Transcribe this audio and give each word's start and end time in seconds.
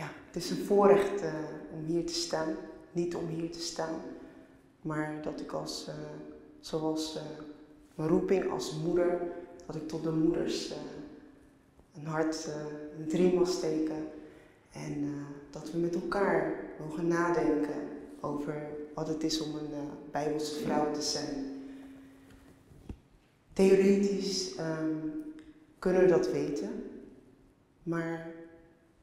ja, 0.00 0.10
het 0.26 0.36
is 0.36 0.50
een 0.50 0.64
voorrecht 0.64 1.22
uh, 1.22 1.34
om 1.72 1.84
hier 1.84 2.06
te 2.06 2.14
staan. 2.14 2.54
Niet 2.92 3.14
om 3.14 3.26
hier 3.26 3.50
te 3.50 3.60
staan, 3.60 3.94
maar 4.82 5.22
dat 5.22 5.40
ik 5.40 5.52
als, 5.52 5.86
uh, 5.88 5.94
zoals 6.60 7.18
mijn 7.94 8.08
roeping 8.08 8.50
als 8.50 8.76
moeder, 8.84 9.20
dat 9.66 9.74
ik 9.74 9.88
tot 9.88 10.02
de 10.02 10.10
moeders 10.10 10.72
een 11.94 12.06
hart 12.06 12.48
het 12.98 13.12
riem 13.12 13.34
mag 13.34 13.48
steken. 13.48 14.08
En 14.72 15.26
dat 15.50 15.70
we 15.70 15.78
met 15.78 15.94
elkaar 15.94 16.54
mogen 16.78 17.06
nadenken 17.06 17.88
over 18.20 18.66
wat 18.94 19.08
het 19.08 19.22
is 19.22 19.40
om 19.40 19.54
een 19.54 19.88
Bijbelse 20.10 20.54
vrouw 20.54 20.92
te 20.92 21.02
zijn. 21.02 21.62
Theoretisch 23.52 24.58
um, 24.58 25.24
kunnen 25.78 26.02
we 26.02 26.08
dat 26.08 26.30
weten, 26.30 26.90
maar 27.82 28.39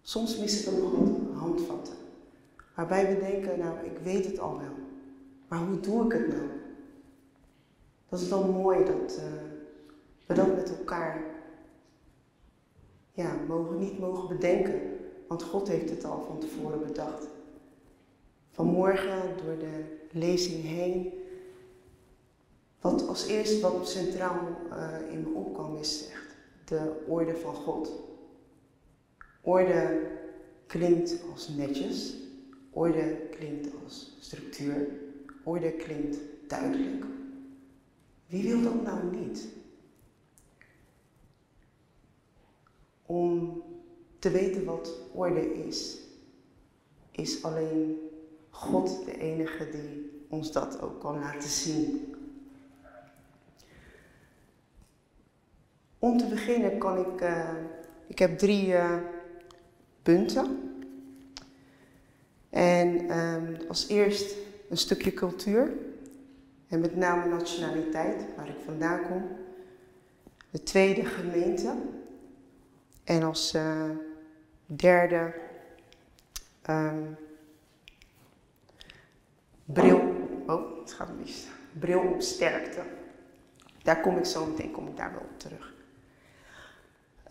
soms 0.07 0.37
missen 0.37 0.75
we 0.75 0.81
nog 0.81 0.91
wat 0.91 1.39
handvatten. 1.39 1.93
Waarbij 2.75 3.07
we 3.15 3.19
denken, 3.19 3.59
nou, 3.59 3.85
ik 3.85 3.97
weet 4.03 4.25
het 4.25 4.39
al 4.39 4.57
wel, 4.57 4.75
maar 5.47 5.59
hoe 5.59 5.79
doe 5.79 6.05
ik 6.05 6.11
het 6.11 6.27
nou? 6.27 6.49
Dat 8.09 8.19
is 8.19 8.29
dan 8.29 8.49
mooi 8.49 8.85
dat 8.85 9.17
uh, 9.17 9.23
we 10.25 10.33
dat 10.33 10.55
met 10.55 10.77
elkaar 10.77 11.23
ja, 13.11 13.35
mogen, 13.47 13.77
niet 13.77 13.99
mogen 13.99 14.27
bedenken, 14.27 14.81
want 15.27 15.43
God 15.43 15.67
heeft 15.67 15.89
het 15.89 16.05
al 16.05 16.21
van 16.21 16.39
tevoren 16.39 16.87
bedacht. 16.87 17.27
Vanmorgen 18.51 19.21
door 19.45 19.57
de 19.57 19.97
lezing 20.11 20.63
heen, 20.63 21.13
wat 22.81 23.07
als 23.07 23.25
eerste 23.25 23.59
wat 23.59 23.89
centraal 23.89 24.39
uh, 24.69 25.11
in 25.11 25.21
me 25.21 25.29
opkwam 25.33 25.75
is 25.75 26.09
echt 26.11 26.35
de 26.65 27.03
orde 27.07 27.35
van 27.35 27.55
God. 27.55 28.05
Orde 29.41 30.11
klinkt 30.67 31.23
als 31.31 31.47
netjes, 31.47 32.15
orde 32.69 33.27
klinkt 33.31 33.67
als 33.83 34.17
structuur, 34.19 34.87
orde 35.43 35.71
klinkt 35.71 36.17
duidelijk. 36.47 37.05
Wie 38.25 38.43
wil 38.43 38.61
dat 38.61 38.83
nou 38.83 39.15
niet? 39.15 39.47
Om 43.05 43.61
te 44.19 44.29
weten 44.29 44.65
wat 44.65 44.99
orde 45.13 45.53
is, 45.65 45.97
is 47.11 47.43
alleen 47.43 47.97
God 48.49 49.05
de 49.05 49.17
enige 49.17 49.69
die 49.69 50.11
ons 50.27 50.51
dat 50.51 50.81
ook 50.81 50.99
kan 50.99 51.19
laten 51.19 51.49
zien. 51.49 52.15
Om 55.99 56.17
te 56.17 56.25
beginnen 56.25 56.77
kan 56.77 56.97
ik, 56.97 57.21
uh, 57.21 57.49
ik 58.07 58.19
heb 58.19 58.37
drie 58.37 58.67
uh, 58.67 58.97
punten. 60.07 60.73
En 62.49 63.19
um, 63.19 63.57
als 63.67 63.87
eerst 63.87 64.35
een 64.69 64.77
stukje 64.77 65.13
cultuur. 65.13 65.71
En 66.67 66.79
met 66.79 66.95
name 66.95 67.25
nationaliteit, 67.25 68.25
waar 68.35 68.47
ik 68.47 68.55
vandaan 68.65 69.01
kom. 69.07 69.27
De 70.49 70.63
tweede 70.63 71.05
gemeente. 71.05 71.75
En 73.03 73.23
als 73.23 73.53
uh, 73.53 73.89
derde 74.65 75.33
um, 76.69 77.15
bril. 79.65 80.15
Oh, 80.47 80.79
het 80.79 80.93
gaat 80.93 81.17
mis. 81.19 81.47
Bril 81.79 81.99
op 81.99 82.21
sterkte. 82.21 82.81
Daar 83.83 84.01
kom 84.01 84.17
ik 84.17 84.25
zo 84.25 84.45
meteen 84.45 84.71
kom 84.71 84.87
ik 84.87 84.97
daar 84.97 85.11
wel 85.11 85.21
op 85.31 85.39
terug. 85.39 85.73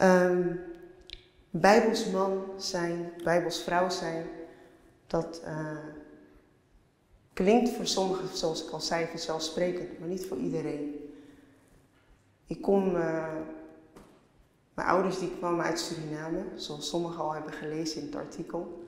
Um, 0.01 0.61
bijbels 1.61 2.11
man 2.11 2.45
zijn, 2.57 3.13
bijbels 3.25 3.63
vrouw 3.63 3.91
zijn, 3.91 4.27
dat 5.07 5.43
uh, 5.45 5.79
klinkt 7.33 7.71
voor 7.71 7.87
sommigen, 7.87 8.37
zoals 8.37 8.65
ik 8.65 8.71
al 8.71 8.81
zei, 8.81 9.07
vanzelfsprekend, 9.07 9.99
maar 9.99 10.09
niet 10.09 10.27
voor 10.27 10.37
iedereen. 10.37 10.95
Ik 12.47 12.63
kom, 12.63 12.97
uh, 12.97 13.35
mijn 14.75 14.89
ouders 14.89 15.19
die 15.19 15.37
kwamen 15.39 15.65
uit 15.65 15.81
Suriname, 15.81 16.43
zoals 16.55 16.89
sommigen 16.89 17.21
al 17.21 17.33
hebben 17.33 17.53
gelezen 17.53 18.01
in 18.01 18.07
het 18.07 18.17
artikel. 18.17 18.85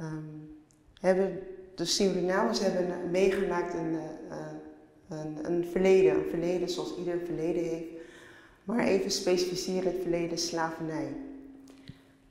Um, 0.00 0.56
hebben, 1.00 1.42
de 1.74 1.84
Surinamers 1.84 2.60
hebben 2.60 3.10
meegemaakt 3.10 3.74
een, 3.74 3.92
uh, 3.92 4.36
een, 5.08 5.38
een 5.52 5.64
verleden, 5.64 6.14
een 6.14 6.30
verleden 6.30 6.68
zoals 6.68 6.96
ieder 6.96 7.18
verleden 7.18 7.62
heeft 7.62 7.96
maar 8.66 8.86
even 8.86 9.10
specificeren 9.10 9.92
het 9.92 10.02
verleden 10.02 10.38
slavernij. 10.38 11.16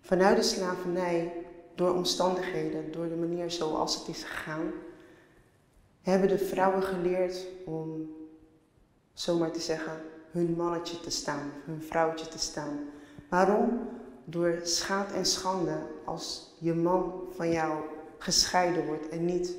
Vanuit 0.06 0.38
de 0.38 0.44
slavernij, 0.44 1.34
door 1.76 1.94
omstandigheden, 1.94 2.92
door 2.92 3.10
de 3.10 3.16
manier 3.16 3.52
zoals 3.52 3.96
het 3.96 4.08
is 4.08 4.24
gegaan, 4.24 4.72
hebben 6.02 6.30
de 6.30 6.38
vrouwen 6.38 6.84
geleerd 6.84 7.48
om, 7.66 8.16
zomaar 9.14 9.52
te 9.52 9.60
zeggen, 9.60 10.02
hun 10.32 10.54
mannetje 10.58 11.00
te 11.00 11.10
staan, 11.10 11.52
hun 11.66 11.82
vrouwtje 11.82 12.28
te 12.28 12.38
staan. 12.38 12.80
Waarom? 13.30 13.90
Door 14.26 14.60
schaad 14.64 15.12
en 15.12 15.26
schande 15.26 15.78
als 16.04 16.56
je 16.60 16.74
man 16.74 17.14
van 17.32 17.52
jou 17.52 17.84
gescheiden 18.18 18.86
wordt 18.86 19.10
en 19.10 19.26
niet 19.26 19.56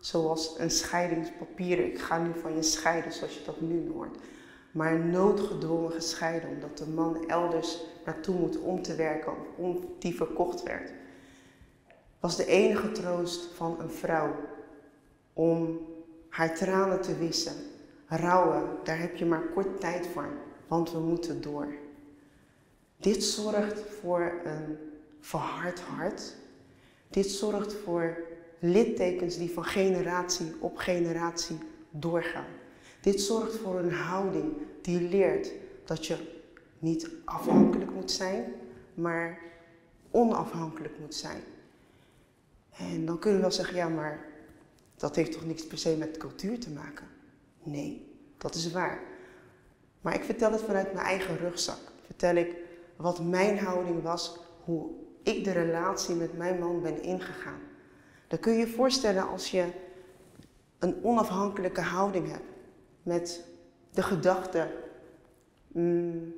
zoals 0.00 0.54
een 0.58 0.70
scheidingspapier, 0.70 1.84
ik 1.84 1.98
ga 1.98 2.18
nu 2.18 2.30
van 2.40 2.54
je 2.54 2.62
scheiden 2.62 3.12
zoals 3.12 3.34
je 3.34 3.44
dat 3.44 3.60
nu 3.60 3.90
hoort 3.92 4.16
maar 4.78 4.98
noodgedwongen 4.98 5.92
gescheiden, 5.92 6.50
omdat 6.50 6.78
de 6.78 6.86
man 6.86 7.28
elders 7.28 7.80
naartoe 8.04 8.34
moet 8.38 8.58
om 8.58 8.82
te 8.82 8.94
werken 8.94 9.32
of 9.32 9.46
om 9.56 9.94
die 9.98 10.14
verkocht 10.14 10.62
werd. 10.62 10.92
Was 12.20 12.36
de 12.36 12.46
enige 12.46 12.92
troost 12.92 13.54
van 13.54 13.80
een 13.80 13.90
vrouw 13.90 14.34
om 15.32 15.80
haar 16.28 16.54
tranen 16.54 17.00
te 17.00 17.16
wissen. 17.16 17.52
Rouwen, 18.06 18.62
daar 18.84 18.98
heb 18.98 19.16
je 19.16 19.26
maar 19.26 19.42
kort 19.42 19.80
tijd 19.80 20.06
voor, 20.06 20.28
want 20.68 20.92
we 20.92 20.98
moeten 20.98 21.40
door. 21.40 21.74
Dit 22.96 23.24
zorgt 23.24 23.80
voor 24.00 24.40
een 24.44 24.78
verhard 25.20 25.80
hart. 25.80 26.36
Dit 27.08 27.26
zorgt 27.26 27.74
voor 27.74 28.16
littekens 28.58 29.38
die 29.38 29.50
van 29.50 29.64
generatie 29.64 30.54
op 30.60 30.76
generatie 30.76 31.58
doorgaan. 31.90 32.66
Dit 33.00 33.20
zorgt 33.20 33.56
voor 33.56 33.78
een 33.78 33.92
houding 33.92 34.52
die 34.82 35.00
leert 35.00 35.52
dat 35.84 36.06
je 36.06 36.16
niet 36.78 37.10
afhankelijk 37.24 37.90
moet 37.90 38.10
zijn, 38.10 38.52
maar 38.94 39.38
onafhankelijk 40.10 40.98
moet 40.98 41.14
zijn. 41.14 41.40
En 42.76 43.06
dan 43.06 43.18
kunnen 43.18 43.38
we 43.38 43.46
wel 43.46 43.56
zeggen, 43.56 43.76
ja, 43.76 43.88
maar 43.88 44.26
dat 44.96 45.16
heeft 45.16 45.32
toch 45.32 45.46
niks 45.46 45.66
per 45.66 45.78
se 45.78 45.96
met 45.96 46.16
cultuur 46.16 46.60
te 46.60 46.70
maken? 46.70 47.06
Nee, 47.62 48.16
dat 48.38 48.54
is 48.54 48.72
waar. 48.72 49.00
Maar 50.00 50.14
ik 50.14 50.24
vertel 50.24 50.52
het 50.52 50.60
vanuit 50.60 50.92
mijn 50.92 51.06
eigen 51.06 51.38
rugzak. 51.38 51.78
Vertel 52.04 52.34
ik 52.34 52.56
wat 52.96 53.24
mijn 53.24 53.58
houding 53.58 54.02
was, 54.02 54.38
hoe 54.64 54.90
ik 55.22 55.44
de 55.44 55.52
relatie 55.52 56.14
met 56.14 56.36
mijn 56.36 56.58
man 56.58 56.82
ben 56.82 57.02
ingegaan. 57.02 57.60
Dan 58.28 58.38
kun 58.38 58.52
je 58.52 58.58
je 58.58 58.66
voorstellen 58.66 59.28
als 59.28 59.50
je 59.50 59.64
een 60.78 61.04
onafhankelijke 61.04 61.80
houding 61.80 62.30
hebt 62.30 62.57
met 63.08 63.44
de 63.90 64.02
gedachte, 64.02 64.70
mm, 65.68 66.34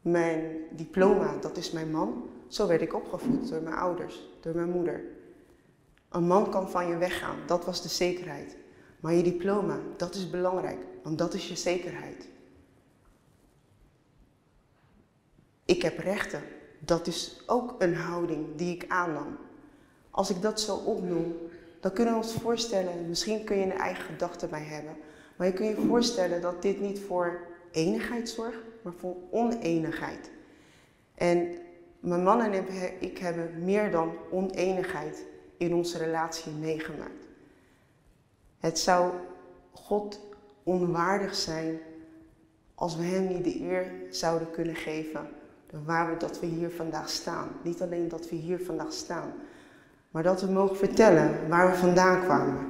mijn 0.00 0.56
diploma, 0.70 1.36
dat 1.40 1.56
is 1.56 1.70
mijn 1.70 1.90
man. 1.90 2.28
Zo 2.48 2.66
werd 2.66 2.80
ik 2.80 2.94
opgevoed 2.94 3.48
door 3.48 3.62
mijn 3.62 3.74
ouders, 3.74 4.28
door 4.40 4.54
mijn 4.54 4.70
moeder. 4.70 5.04
Een 6.08 6.26
man 6.26 6.50
kan 6.50 6.70
van 6.70 6.88
je 6.88 6.96
weggaan, 6.96 7.36
dat 7.46 7.64
was 7.64 7.82
de 7.82 7.88
zekerheid. 7.88 8.56
Maar 9.00 9.14
je 9.14 9.22
diploma, 9.22 9.78
dat 9.96 10.14
is 10.14 10.30
belangrijk, 10.30 10.78
want 11.02 11.18
dat 11.18 11.34
is 11.34 11.48
je 11.48 11.56
zekerheid. 11.56 12.28
Ik 15.64 15.82
heb 15.82 15.98
rechten, 15.98 16.42
dat 16.78 17.06
is 17.06 17.42
ook 17.46 17.74
een 17.78 17.94
houding 17.94 18.46
die 18.56 18.74
ik 18.74 18.84
aannam. 18.88 19.36
Als 20.10 20.30
ik 20.30 20.42
dat 20.42 20.60
zo 20.60 20.76
opnoem, 20.76 21.36
dan 21.86 21.94
kunnen 21.94 22.14
we 22.14 22.20
ons 22.20 22.34
voorstellen, 22.34 23.08
misschien 23.08 23.44
kun 23.44 23.56
je 23.56 23.64
een 23.64 23.72
eigen 23.72 24.04
gedachte 24.04 24.46
bij 24.46 24.62
hebben, 24.62 24.96
maar 25.36 25.46
je 25.46 25.52
kunt 25.52 25.76
je 25.76 25.86
voorstellen 25.86 26.40
dat 26.40 26.62
dit 26.62 26.80
niet 26.80 27.00
voor 27.00 27.40
enigheid 27.70 28.28
zorgt, 28.28 28.58
maar 28.82 28.92
voor 28.92 29.16
oneenigheid. 29.30 30.30
En 31.14 31.58
mijn 32.00 32.22
man 32.22 32.40
en 32.40 32.64
ik 33.00 33.18
hebben 33.18 33.64
meer 33.64 33.90
dan 33.90 34.12
oneenigheid 34.30 35.24
in 35.56 35.74
onze 35.74 35.98
relatie 35.98 36.52
meegemaakt. 36.52 37.24
Het 38.58 38.78
zou 38.78 39.12
God 39.72 40.20
onwaardig 40.62 41.34
zijn 41.34 41.78
als 42.74 42.96
we 42.96 43.02
Hem 43.02 43.26
niet 43.28 43.44
de 43.44 43.60
eer 43.60 43.92
zouden 44.10 44.50
kunnen 44.50 44.76
geven 44.76 45.28
waar 45.84 46.10
we 46.10 46.16
dat 46.16 46.40
we 46.40 46.46
hier 46.46 46.70
vandaag 46.70 47.08
staan. 47.08 47.48
Niet 47.62 47.82
alleen 47.82 48.08
dat 48.08 48.28
we 48.28 48.36
hier 48.36 48.60
vandaag 48.64 48.92
staan, 48.92 49.32
maar 50.16 50.24
dat 50.24 50.40
we 50.40 50.50
mogen 50.50 50.76
vertellen 50.76 51.38
waar 51.48 51.70
we 51.70 51.76
vandaan 51.76 52.22
kwamen 52.22 52.66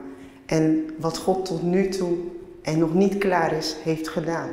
en 0.46 0.94
wat 0.98 1.19
God 1.19 1.44
tot 1.44 1.62
nu 1.62 1.88
toe 1.88 2.16
en 2.62 2.78
nog 2.78 2.94
niet 2.94 3.19
klaar 3.19 3.52
is, 3.52 3.76
heeft 3.82 4.08
gedaan. 4.08 4.48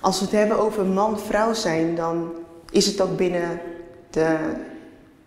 Als 0.00 0.18
we 0.18 0.24
het 0.24 0.34
hebben 0.34 0.58
over 0.58 0.84
man-vrouw 0.84 1.54
zijn, 1.54 1.94
dan 1.94 2.32
is 2.70 2.86
het 2.86 3.00
ook 3.00 3.16
binnen 3.16 3.60
de 4.10 4.36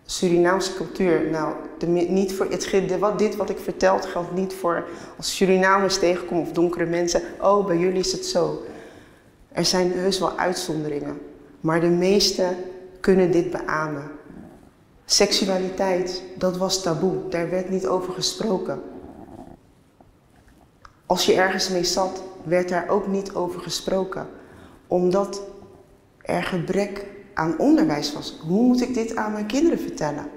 Surinaamse 0.04 0.74
cultuur. 0.74 1.30
Nou, 1.30 1.54
de, 1.78 1.86
niet 1.86 2.32
voor 2.32 2.46
het, 2.50 2.98
wat, 2.98 3.18
dit 3.18 3.36
wat 3.36 3.50
ik 3.50 3.58
verteld 3.58 4.06
geldt 4.06 4.34
niet 4.34 4.54
voor 4.54 4.84
als 5.16 5.36
Surinamers 5.36 5.98
tegenkomen 5.98 6.42
of 6.42 6.52
donkere 6.52 6.86
mensen. 6.86 7.22
Oh, 7.40 7.66
bij 7.66 7.76
jullie 7.76 8.00
is 8.00 8.12
het 8.12 8.26
zo. 8.26 8.62
Er 9.48 9.64
zijn 9.64 9.92
heus 9.92 10.18
wel 10.18 10.38
uitzonderingen, 10.38 11.20
maar 11.60 11.80
de 11.80 11.88
meesten 11.88 12.56
kunnen 13.00 13.30
dit 13.30 13.50
beamen. 13.50 14.10
Seksualiteit, 15.04 16.22
dat 16.36 16.56
was 16.56 16.82
taboe, 16.82 17.28
daar 17.28 17.50
werd 17.50 17.70
niet 17.70 17.86
over 17.86 18.12
gesproken. 18.12 18.82
Als 21.06 21.26
je 21.26 21.34
ergens 21.34 21.68
mee 21.68 21.84
zat, 21.84 22.22
werd 22.44 22.68
daar 22.68 22.88
ook 22.88 23.06
niet 23.06 23.34
over 23.34 23.60
gesproken, 23.60 24.26
omdat 24.86 25.42
er 26.22 26.42
gebrek 26.42 27.06
aan 27.34 27.58
onderwijs 27.58 28.12
was. 28.12 28.38
Hoe 28.46 28.62
moet 28.62 28.80
ik 28.80 28.94
dit 28.94 29.16
aan 29.16 29.32
mijn 29.32 29.46
kinderen 29.46 29.78
vertellen? 29.78 30.30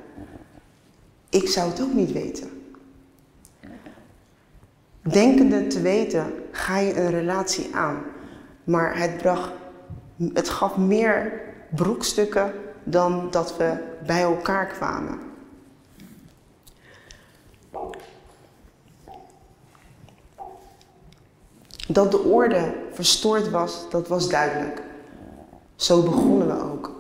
Ik 1.29 1.47
zou 1.47 1.69
het 1.69 1.81
ook 1.81 1.93
niet 1.93 2.11
weten. 2.11 2.49
Denkende 5.01 5.67
te 5.67 5.81
weten, 5.81 6.33
ga 6.51 6.77
je 6.77 6.95
een 6.99 7.09
relatie 7.09 7.75
aan. 7.75 8.03
Maar 8.63 8.97
het, 8.97 9.17
bracht, 9.17 9.51
het 10.33 10.49
gaf 10.49 10.77
meer 10.77 11.41
broekstukken 11.75 12.53
dan 12.83 13.27
dat 13.31 13.57
we 13.57 13.73
bij 14.05 14.21
elkaar 14.21 14.67
kwamen. 14.67 15.19
Dat 21.87 22.11
de 22.11 22.19
orde 22.19 22.73
verstoord 22.91 23.49
was, 23.49 23.89
dat 23.89 24.07
was 24.07 24.29
duidelijk. 24.29 24.81
Zo 25.75 26.03
begonnen 26.03 26.47
we 26.47 26.63
ook. 26.63 26.91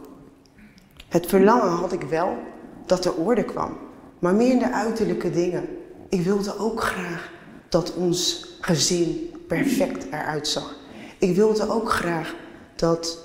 Het 1.07 1.25
verlangen 1.25 1.69
had 1.69 1.91
ik 1.91 2.01
wel 2.01 2.37
dat 2.85 3.05
er 3.05 3.13
orde 3.13 3.43
kwam, 3.43 3.77
maar 4.19 4.35
meer 4.35 4.51
in 4.51 4.59
de 4.59 4.71
uiterlijke 4.71 5.29
dingen. 5.29 5.77
Ik 6.09 6.21
wilde 6.21 6.57
ook 6.57 6.81
graag 6.81 7.31
dat 7.69 7.93
ons 7.93 8.47
gezin 8.61 9.31
perfect 9.47 10.05
eruit 10.11 10.47
zag. 10.47 10.80
Ik 11.21 11.35
wilde 11.35 11.69
ook 11.69 11.91
graag 11.91 12.35
dat 12.75 13.17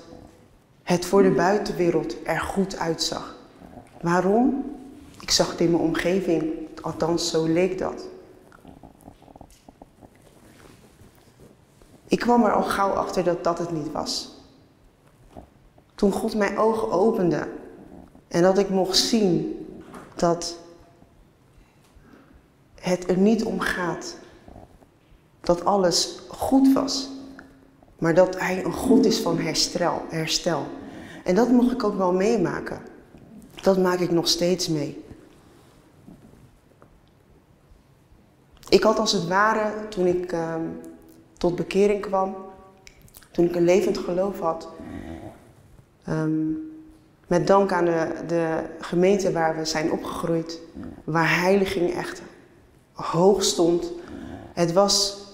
het 0.83 1.05
voor 1.05 1.23
de 1.23 1.31
buitenwereld 1.31 2.15
er 2.25 2.39
goed 2.39 2.77
uitzag. 2.77 3.35
Waarom? 4.01 4.75
Ik 5.19 5.31
zag 5.31 5.51
het 5.51 5.59
in 5.59 5.71
mijn 5.71 5.83
omgeving, 5.83 6.53
althans 6.81 7.29
zo 7.29 7.45
leek 7.45 7.77
dat. 7.77 8.07
Ik 12.07 12.19
kwam 12.19 12.43
er 12.43 12.53
al 12.53 12.63
gauw 12.63 12.91
achter 12.91 13.23
dat 13.23 13.43
dat 13.43 13.59
het 13.59 13.71
niet 13.71 13.91
was. 13.91 14.35
Toen 15.95 16.11
God 16.11 16.35
mijn 16.35 16.57
ogen 16.57 16.91
opende 16.91 17.47
en 18.27 18.41
dat 18.41 18.57
ik 18.57 18.69
mocht 18.69 18.97
zien 18.97 19.65
dat 20.15 20.57
het 22.75 23.09
er 23.09 23.17
niet 23.17 23.43
om 23.43 23.59
gaat 23.59 24.17
dat 25.41 25.65
alles 25.65 26.19
goed 26.27 26.73
was, 26.73 27.15
maar 27.99 28.13
dat 28.13 28.39
Hij 28.39 28.63
een 28.65 28.73
God 28.73 29.05
is 29.05 29.19
van 29.19 29.39
herstel. 29.39 30.01
herstel. 30.09 30.65
En 31.23 31.35
dat 31.35 31.49
mocht 31.49 31.71
ik 31.71 31.83
ook 31.83 31.97
wel 31.97 32.13
meemaken. 32.13 32.81
Dat 33.61 33.77
maak 33.77 33.99
ik 33.99 34.11
nog 34.11 34.27
steeds 34.27 34.67
mee. 34.67 35.03
Ik 38.69 38.83
had 38.83 38.99
als 38.99 39.11
het 39.11 39.27
ware, 39.27 39.87
toen 39.89 40.05
ik 40.05 40.31
ehm, 40.31 40.61
tot 41.37 41.55
bekering 41.55 42.01
kwam, 42.01 42.35
toen 43.31 43.45
ik 43.45 43.55
een 43.55 43.63
levend 43.63 43.97
geloof 43.97 44.39
had, 44.39 44.69
ehm, 46.03 46.49
met 47.27 47.47
dank 47.47 47.71
aan 47.71 47.85
de, 47.85 48.11
de 48.27 48.63
gemeente 48.79 49.31
waar 49.31 49.57
we 49.57 49.65
zijn 49.65 49.91
opgegroeid, 49.91 50.59
waar 51.03 51.39
heiliging 51.39 51.93
echt 51.93 52.21
hoog 52.93 53.43
stond. 53.43 53.91
Het 54.53 54.73
was 54.73 55.25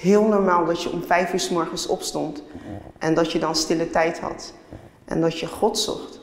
heel 0.00 0.24
normaal 0.24 0.64
dat 0.64 0.82
je 0.82 0.90
om 0.90 1.02
vijf 1.02 1.32
uur 1.32 1.40
s 1.40 1.50
morgens 1.50 1.86
opstond 1.86 2.42
en 2.98 3.14
dat 3.14 3.32
je 3.32 3.38
dan 3.38 3.54
stille 3.54 3.90
tijd 3.90 4.20
had 4.20 4.54
en 5.04 5.20
dat 5.20 5.38
je 5.38 5.46
God 5.46 5.78
zocht. 5.78 6.20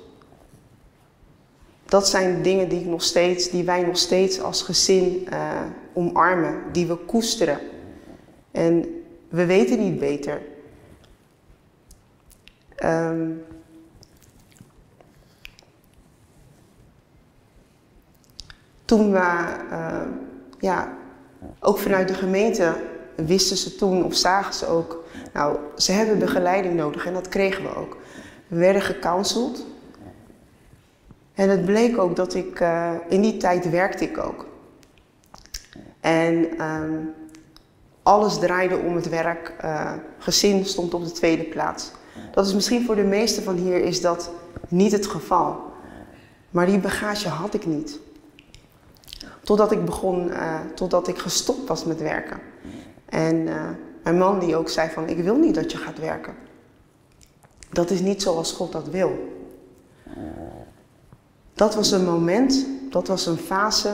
Dat 1.85 2.07
zijn 2.07 2.41
dingen 2.41 2.69
die, 2.69 2.79
ik 2.79 2.85
nog 2.85 3.03
steeds, 3.03 3.49
die 3.49 3.63
wij 3.63 3.83
nog 3.83 3.97
steeds 3.97 4.41
als 4.41 4.61
gezin 4.61 5.27
uh, 5.33 5.61
omarmen, 5.93 6.63
die 6.71 6.87
we 6.87 6.95
koesteren. 6.95 7.59
En 8.51 9.03
we 9.29 9.45
weten 9.45 9.79
niet 9.79 9.99
beter. 9.99 10.41
Um, 12.83 13.43
toen 18.85 19.11
we, 19.11 19.55
uh, 19.71 20.01
ja, 20.59 20.97
ook 21.59 21.77
vanuit 21.77 22.07
de 22.07 22.13
gemeente 22.13 22.75
wisten 23.25 23.57
ze 23.57 23.75
toen 23.75 24.03
of 24.03 24.15
zagen 24.15 24.53
ze 24.53 24.67
ook, 24.67 25.03
nou, 25.33 25.57
ze 25.75 25.91
hebben 25.91 26.19
begeleiding 26.19 26.75
nodig 26.75 27.05
en 27.05 27.13
dat 27.13 27.29
kregen 27.29 27.63
we 27.63 27.75
ook. 27.75 27.97
We 28.47 28.57
werden 28.57 28.81
gecounseld. 28.81 29.65
En 31.33 31.49
het 31.49 31.65
bleek 31.65 31.97
ook 31.97 32.15
dat 32.15 32.33
ik, 32.33 32.59
uh, 32.59 32.91
in 33.09 33.21
die 33.21 33.37
tijd 33.37 33.69
werkte 33.69 34.03
ik 34.03 34.17
ook. 34.17 34.45
En 35.99 36.63
um, 36.63 37.13
alles 38.03 38.39
draaide 38.39 38.77
om 38.77 38.95
het 38.95 39.09
werk. 39.09 39.53
Uh, 39.63 39.93
gezin 40.17 40.65
stond 40.65 40.93
op 40.93 41.03
de 41.03 41.11
tweede 41.11 41.43
plaats. 41.43 41.91
Dat 42.31 42.45
is 42.45 42.53
misschien 42.53 42.85
voor 42.85 42.95
de 42.95 43.03
meesten 43.03 43.43
van 43.43 43.55
hier 43.55 43.83
is 43.83 44.01
dat 44.01 44.31
niet 44.67 44.91
het 44.91 45.07
geval. 45.07 45.61
Maar 46.49 46.65
die 46.65 46.79
bagage 46.79 47.29
had 47.29 47.53
ik 47.53 47.65
niet. 47.65 47.99
Totdat 49.43 49.71
ik 49.71 49.85
begon, 49.85 50.27
uh, 50.27 50.59
totdat 50.75 51.07
ik 51.07 51.17
gestopt 51.17 51.67
was 51.67 51.85
met 51.85 52.01
werken. 52.01 52.39
En 53.09 53.43
mijn 54.03 54.17
man 54.17 54.39
die 54.39 54.55
ook 54.55 54.69
zei 54.69 54.89
van, 54.89 55.09
ik 55.09 55.17
wil 55.17 55.35
niet 55.35 55.55
dat 55.55 55.71
je 55.71 55.77
gaat 55.77 55.99
werken. 55.99 56.33
Dat 57.69 57.89
is 57.89 57.99
niet 57.99 58.21
zoals 58.21 58.51
God 58.51 58.71
dat 58.71 58.89
wil. 58.89 59.35
Dat 61.53 61.75
was 61.75 61.91
een 61.91 62.05
moment, 62.05 62.65
dat 62.89 63.07
was 63.07 63.25
een 63.25 63.37
fase 63.37 63.93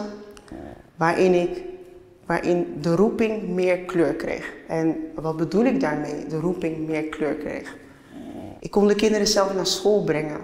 waarin 0.95 1.33
ik, 1.33 1.63
waarin 2.25 2.77
de 2.81 2.95
roeping 2.95 3.47
meer 3.47 3.77
kleur 3.77 4.13
kreeg. 4.13 4.53
En 4.67 4.95
wat 5.15 5.37
bedoel 5.37 5.65
ik 5.65 5.79
daarmee, 5.79 6.25
de 6.27 6.39
roeping 6.39 6.87
meer 6.87 7.03
kleur 7.03 7.35
kreeg? 7.35 7.77
Ik 8.59 8.71
kon 8.71 8.87
de 8.87 8.95
kinderen 8.95 9.27
zelf 9.27 9.53
naar 9.53 9.67
school 9.67 10.03
brengen. 10.03 10.39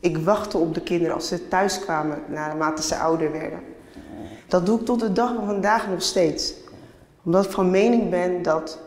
Ik 0.00 0.18
wachtte 0.18 0.58
op 0.58 0.74
de 0.74 0.80
kinderen 0.82 1.14
als 1.14 1.28
ze 1.28 1.48
thuis 1.48 1.78
kwamen 1.78 2.22
naarmate 2.28 2.82
ze 2.82 2.96
ouder 2.96 3.32
werden. 3.32 3.60
Dat 4.46 4.66
doe 4.66 4.78
ik 4.80 4.84
tot 4.84 5.00
de 5.00 5.12
dag 5.12 5.34
van 5.34 5.46
vandaag 5.46 5.88
nog 5.88 6.02
steeds 6.02 6.54
omdat 7.24 7.44
ik 7.44 7.50
van 7.50 7.70
mening 7.70 8.10
ben 8.10 8.42
dat 8.42 8.78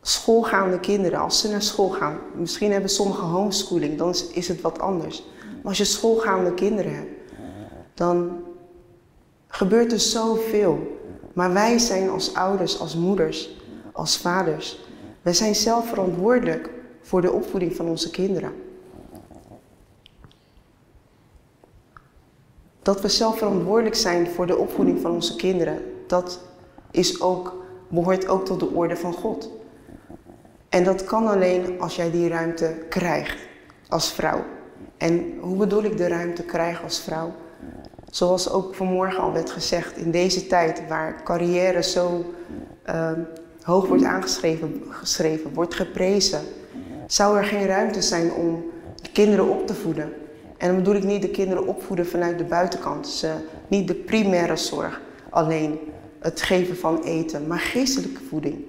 schoolgaande 0.00 0.80
kinderen, 0.80 1.20
als 1.20 1.40
ze 1.40 1.48
naar 1.48 1.62
school 1.62 1.88
gaan, 1.88 2.18
misschien 2.34 2.72
hebben 2.72 2.90
sommige 2.90 3.24
homeschooling, 3.24 3.98
dan 3.98 4.14
is 4.32 4.48
het 4.48 4.60
wat 4.60 4.78
anders. 4.78 5.24
Maar 5.54 5.64
als 5.64 5.78
je 5.78 5.84
schoolgaande 5.84 6.54
kinderen 6.54 6.94
hebt, 6.94 7.32
dan 7.94 8.44
gebeurt 9.48 9.92
er 9.92 10.00
zoveel. 10.00 11.00
Maar 11.32 11.52
wij 11.52 11.78
zijn 11.78 12.10
als 12.10 12.34
ouders, 12.34 12.80
als 12.80 12.96
moeders, 12.96 13.56
als 13.92 14.18
vaders, 14.18 14.80
wij 15.22 15.34
zijn 15.34 15.54
zelf 15.54 15.88
verantwoordelijk 15.88 16.70
voor 17.00 17.20
de 17.20 17.32
opvoeding 17.32 17.76
van 17.76 17.88
onze 17.88 18.10
kinderen. 18.10 18.52
Dat 22.82 23.00
we 23.00 23.08
zelf 23.08 23.38
verantwoordelijk 23.38 23.94
zijn 23.94 24.26
voor 24.26 24.46
de 24.46 24.56
opvoeding 24.56 25.00
van 25.00 25.10
onze 25.10 25.36
kinderen, 25.36 25.82
dat 26.06 26.40
is 26.90 27.20
ook, 27.20 27.64
behoort 27.88 28.28
ook 28.28 28.44
tot 28.44 28.60
de 28.60 28.70
orde 28.70 28.96
van 28.96 29.12
God. 29.12 29.50
En 30.68 30.84
dat 30.84 31.04
kan 31.04 31.26
alleen 31.26 31.80
als 31.80 31.96
jij 31.96 32.10
die 32.10 32.28
ruimte 32.28 32.74
krijgt 32.88 33.36
als 33.88 34.12
vrouw. 34.12 34.44
En 34.96 35.34
hoe 35.40 35.56
bedoel 35.56 35.82
ik 35.82 35.96
de 35.96 36.08
ruimte 36.08 36.42
krijgen 36.42 36.84
als 36.84 37.00
vrouw? 37.00 37.32
Zoals 38.10 38.50
ook 38.50 38.74
vanmorgen 38.74 39.22
al 39.22 39.32
werd 39.32 39.50
gezegd, 39.50 39.96
in 39.96 40.10
deze 40.10 40.46
tijd 40.46 40.82
waar 40.88 41.22
carrière 41.22 41.82
zo 41.82 42.34
uh, 42.88 43.10
hoog 43.62 43.86
wordt 43.86 44.04
aangeschreven, 44.04 44.82
geschreven, 44.88 45.54
wordt 45.54 45.74
geprezen, 45.74 46.40
zou 47.06 47.38
er 47.38 47.44
geen 47.44 47.66
ruimte 47.66 48.02
zijn 48.02 48.32
om 48.32 48.64
kinderen 49.12 49.48
op 49.48 49.66
te 49.66 49.74
voeden. 49.74 50.12
En 50.56 50.66
dan 50.66 50.76
bedoel 50.76 50.94
ik 50.94 51.04
niet 51.04 51.22
de 51.22 51.30
kinderen 51.30 51.66
opvoeden 51.66 52.06
vanuit 52.06 52.38
de 52.38 52.44
buitenkant, 52.44 53.08
ze, 53.08 53.32
niet 53.68 53.88
de 53.88 53.94
primaire 53.94 54.56
zorg 54.56 55.00
alleen, 55.30 55.78
het 56.20 56.42
geven 56.42 56.76
van 56.76 57.02
eten, 57.02 57.46
maar 57.46 57.58
geestelijke 57.58 58.22
voeding. 58.28 58.64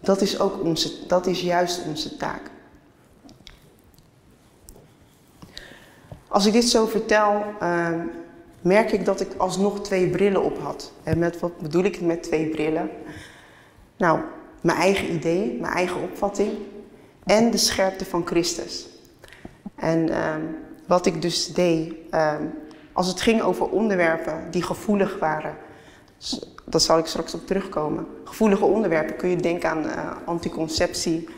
Dat 0.00 0.20
is, 0.20 0.40
ook 0.40 0.62
onze, 0.62 1.06
dat 1.06 1.26
is 1.26 1.40
juist 1.40 1.86
onze 1.86 2.16
taak. 2.16 2.50
Als 6.28 6.46
ik 6.46 6.52
dit 6.52 6.64
zo 6.64 6.86
vertel, 6.86 7.44
uh, 7.62 7.88
merk 8.60 8.92
ik 8.92 9.04
dat 9.04 9.20
ik 9.20 9.34
alsnog 9.36 9.80
twee 9.80 10.08
brillen 10.08 10.42
op 10.42 10.58
had. 10.58 10.92
En 11.02 11.18
met 11.18 11.40
wat 11.40 11.58
bedoel 11.58 11.84
ik 11.84 12.00
met 12.00 12.22
twee 12.22 12.48
brillen? 12.48 12.90
Nou, 13.96 14.20
mijn 14.60 14.78
eigen 14.78 15.12
idee, 15.14 15.58
mijn 15.60 15.72
eigen 15.72 16.02
opvatting 16.02 16.52
en 17.24 17.50
de 17.50 17.56
scherpte 17.56 18.04
van 18.04 18.26
Christus. 18.26 18.88
En 19.74 20.08
ehm, 20.08 20.42
wat 20.86 21.06
ik 21.06 21.22
dus 21.22 21.52
deed, 21.52 21.94
ehm, 22.10 22.42
als 22.92 23.06
het 23.06 23.20
ging 23.20 23.42
over 23.42 23.68
onderwerpen 23.68 24.50
die 24.50 24.62
gevoelig 24.62 25.18
waren, 25.18 25.56
daar 26.64 26.80
zal 26.80 26.98
ik 26.98 27.06
straks 27.06 27.34
op 27.34 27.46
terugkomen. 27.46 28.06
Gevoelige 28.24 28.64
onderwerpen 28.64 29.16
kun 29.16 29.28
je 29.28 29.36
denken 29.36 29.70
aan 29.70 29.84
uh, 29.84 30.10
anticonceptie 30.24 31.28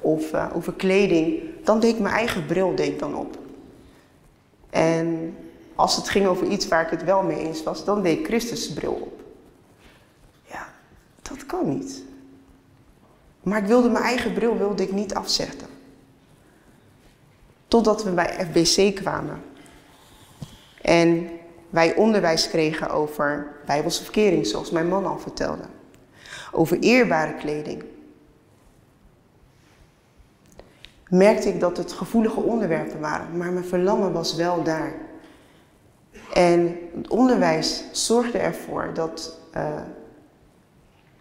of 0.00 0.32
uh, 0.32 0.46
over 0.54 0.72
kleding. 0.72 1.42
Dan 1.64 1.80
deed 1.80 1.94
ik 1.94 2.00
mijn 2.00 2.14
eigen 2.14 2.46
bril 2.46 2.74
deed 2.74 2.98
dan 2.98 3.14
op. 3.14 3.38
En 4.70 5.36
als 5.74 5.96
het 5.96 6.08
ging 6.08 6.26
over 6.26 6.46
iets 6.46 6.68
waar 6.68 6.84
ik 6.84 6.90
het 6.90 7.04
wel 7.04 7.22
mee 7.22 7.38
eens 7.38 7.62
was, 7.62 7.84
dan 7.84 8.02
deed 8.02 8.18
ik 8.18 8.26
Christus 8.26 8.72
bril 8.72 8.92
op. 8.92 9.22
Ja, 10.44 10.68
dat 11.22 11.46
kan 11.46 11.68
niet. 11.68 12.02
Maar 13.42 13.58
ik 13.58 13.66
wilde 13.66 13.88
mijn 13.88 14.04
eigen 14.04 14.32
bril 14.32 14.58
wilde 14.58 14.82
ik 14.82 14.92
niet 14.92 15.14
afzetten. 15.14 15.68
Totdat 17.68 18.04
we 18.04 18.10
bij 18.10 18.46
FBC 18.46 18.94
kwamen. 18.94 19.42
En 20.82 21.30
wij 21.70 21.94
onderwijs 21.94 22.48
kregen 22.48 22.90
over 22.90 23.52
bijbelse 23.66 24.02
verkering, 24.02 24.46
zoals 24.46 24.70
mijn 24.70 24.88
man 24.88 25.06
al 25.06 25.18
vertelde. 25.18 25.62
Over 26.52 26.78
eerbare 26.78 27.34
kleding. 27.34 27.84
Merkte 31.08 31.48
ik 31.48 31.60
dat 31.60 31.76
het 31.76 31.92
gevoelige 31.92 32.40
onderwerpen 32.40 33.00
waren, 33.00 33.36
maar 33.36 33.52
mijn 33.52 33.64
verlangen 33.64 34.12
was 34.12 34.34
wel 34.34 34.62
daar. 34.62 34.92
En 36.32 36.78
het 36.96 37.08
onderwijs 37.08 37.84
zorgde 37.92 38.38
ervoor 38.38 38.90
dat 38.94 39.38
uh, 39.56 39.80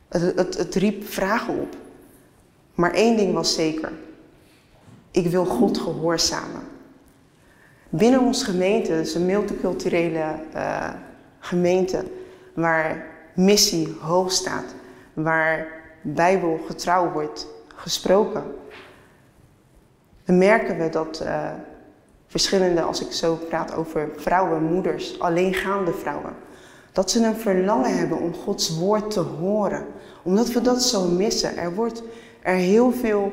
het, 0.09 0.35
het, 0.35 0.57
het 0.57 0.75
riep 0.75 1.07
vragen 1.07 1.59
op. 1.59 1.75
Maar 2.75 2.93
één 2.93 3.17
ding 3.17 3.33
was 3.33 3.53
zeker. 3.53 3.91
Ik 5.11 5.27
wil 5.27 5.45
God 5.45 5.77
gehoorzamen. 5.77 6.78
Binnen 7.89 8.21
onze 8.21 8.45
gemeente, 8.45 8.99
is 8.99 9.15
een 9.15 9.25
multiculturele 9.25 10.35
uh, 10.55 10.89
gemeente, 11.39 12.03
waar 12.53 13.05
missie 13.35 13.95
hoog 14.01 14.31
staat, 14.31 14.75
waar 15.13 15.67
Bijbel 16.01 16.59
getrouw 16.67 17.11
wordt 17.11 17.47
gesproken, 17.75 18.43
dan 20.25 20.37
merken 20.37 20.77
we 20.77 20.89
dat 20.89 21.21
uh, 21.23 21.49
verschillende, 22.27 22.81
als 22.81 23.01
ik 23.01 23.11
zo 23.11 23.35
praat 23.35 23.75
over 23.75 24.09
vrouwen, 24.15 24.63
moeders, 24.63 25.19
alleengaande 25.19 25.93
vrouwen, 25.93 26.33
dat 26.91 27.11
ze 27.11 27.25
een 27.25 27.35
verlangen 27.35 27.97
hebben 27.97 28.19
om 28.19 28.33
Gods 28.33 28.77
woord 28.77 29.11
te 29.11 29.19
horen, 29.19 29.85
omdat 30.23 30.51
we 30.51 30.61
dat 30.61 30.83
zo 30.83 31.07
missen. 31.07 31.57
Er 31.57 31.75
wordt 31.75 32.03
er 32.41 32.55
heel 32.55 32.91
veel 32.91 33.31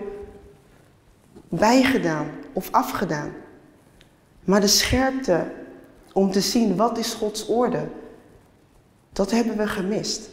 bijgedaan 1.48 2.26
of 2.52 2.68
afgedaan. 2.70 3.32
Maar 4.46 4.60
de 4.60 4.66
scherpte 4.66 5.44
om 6.12 6.30
te 6.30 6.40
zien 6.40 6.76
wat 6.76 6.98
is 6.98 7.14
Gods 7.14 7.46
orde, 7.46 7.88
dat 9.12 9.30
hebben 9.30 9.56
we 9.56 9.66
gemist. 9.66 10.30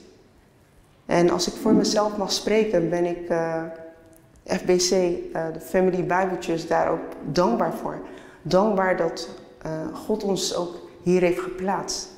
En 1.06 1.30
als 1.30 1.48
ik 1.48 1.54
voor 1.54 1.74
mezelf 1.74 2.18
mag 2.18 2.32
spreken, 2.32 2.90
ben 2.90 3.06
ik 3.06 3.30
eh, 3.30 3.64
FBC, 4.44 4.92
eh, 4.92 5.46
de 5.54 5.60
Family 5.60 6.02
Bible 6.02 6.66
daar 6.68 6.92
ook 6.92 7.02
dankbaar 7.32 7.74
voor. 7.74 8.00
Dankbaar 8.42 8.98
dat 8.98 9.30
uh, 9.66 9.96
God 9.96 10.24
ons 10.24 10.56
ook 10.56 10.76
hier 11.04 11.22
heeft 11.22 11.40
geplaatst. 11.40 12.10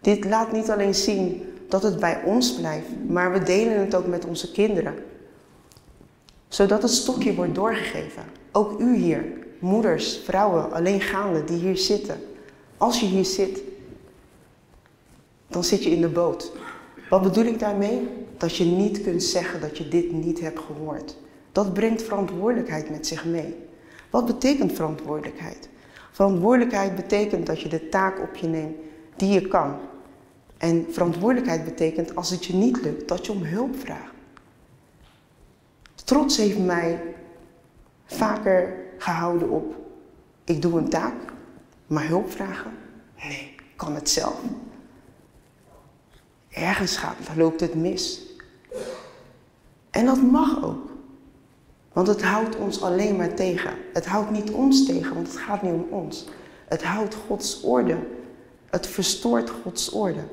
Dit 0.00 0.24
laat 0.24 0.52
niet 0.52 0.70
alleen 0.70 0.94
zien 0.94 1.52
dat 1.68 1.82
het 1.82 2.00
bij 2.00 2.22
ons 2.24 2.54
blijft, 2.54 2.88
maar 3.08 3.32
we 3.32 3.42
delen 3.42 3.80
het 3.80 3.94
ook 3.94 4.06
met 4.06 4.24
onze 4.24 4.52
kinderen. 4.52 4.94
Zodat 6.48 6.82
het 6.82 6.90
stokje 6.90 7.34
wordt 7.34 7.54
doorgegeven. 7.54 8.22
Ook 8.52 8.80
u 8.80 8.96
hier, 8.96 9.24
moeders, 9.58 10.20
vrouwen, 10.24 10.72
alleengaande 10.72 11.44
die 11.44 11.58
hier 11.58 11.76
zitten. 11.76 12.16
Als 12.76 13.00
je 13.00 13.06
hier 13.06 13.24
zit, 13.24 13.62
dan 15.46 15.64
zit 15.64 15.84
je 15.84 15.90
in 15.90 16.00
de 16.00 16.08
boot. 16.08 16.52
Wat 17.08 17.22
bedoel 17.22 17.44
ik 17.44 17.58
daarmee? 17.58 18.08
Dat 18.36 18.56
je 18.56 18.64
niet 18.64 19.02
kunt 19.02 19.22
zeggen 19.22 19.60
dat 19.60 19.78
je 19.78 19.88
dit 19.88 20.12
niet 20.12 20.40
hebt 20.40 20.58
gehoord. 20.58 21.16
Dat 21.52 21.72
brengt 21.72 22.02
verantwoordelijkheid 22.02 22.90
met 22.90 23.06
zich 23.06 23.24
mee. 23.24 23.56
Wat 24.10 24.26
betekent 24.26 24.72
verantwoordelijkheid? 24.72 25.68
Verantwoordelijkheid 26.10 26.94
betekent 26.94 27.46
dat 27.46 27.60
je 27.60 27.68
de 27.68 27.88
taak 27.88 28.20
op 28.20 28.34
je 28.34 28.46
neemt 28.46 28.76
die 29.16 29.28
je 29.28 29.48
kan. 29.48 29.76
En 30.56 30.86
verantwoordelijkheid 30.90 31.64
betekent 31.64 32.16
als 32.16 32.30
het 32.30 32.44
je 32.44 32.54
niet 32.54 32.82
lukt, 32.82 33.08
dat 33.08 33.26
je 33.26 33.32
om 33.32 33.42
hulp 33.42 33.78
vraagt. 33.78 34.14
Trots 36.04 36.36
heeft 36.36 36.58
mij 36.58 37.00
vaker 38.04 38.76
gehouden 39.04 39.50
op, 39.50 39.74
ik 40.44 40.62
doe 40.62 40.78
een 40.78 40.88
taak, 40.88 41.14
maar 41.86 42.06
hulp 42.06 42.30
vragen? 42.30 42.72
Nee, 43.16 43.54
kan 43.76 43.94
het 43.94 44.08
zelf. 44.08 44.40
Ergens 46.48 46.96
gaat, 46.96 47.16
loopt 47.36 47.60
het 47.60 47.74
mis. 47.74 48.22
En 49.90 50.06
dat 50.06 50.22
mag 50.22 50.64
ook. 50.64 50.92
Want 51.92 52.06
het 52.06 52.22
houdt 52.22 52.56
ons 52.56 52.82
alleen 52.82 53.16
maar 53.16 53.34
tegen. 53.34 53.72
Het 53.92 54.06
houdt 54.06 54.30
niet 54.30 54.50
ons 54.50 54.86
tegen, 54.86 55.14
want 55.14 55.26
het 55.26 55.36
gaat 55.36 55.62
niet 55.62 55.72
om 55.72 55.86
ons. 55.90 56.28
Het 56.68 56.82
houdt 56.82 57.14
Gods 57.14 57.60
orde. 57.60 57.96
Het 58.70 58.86
verstoort 58.86 59.50
Gods 59.50 59.90
orde. 59.90 60.24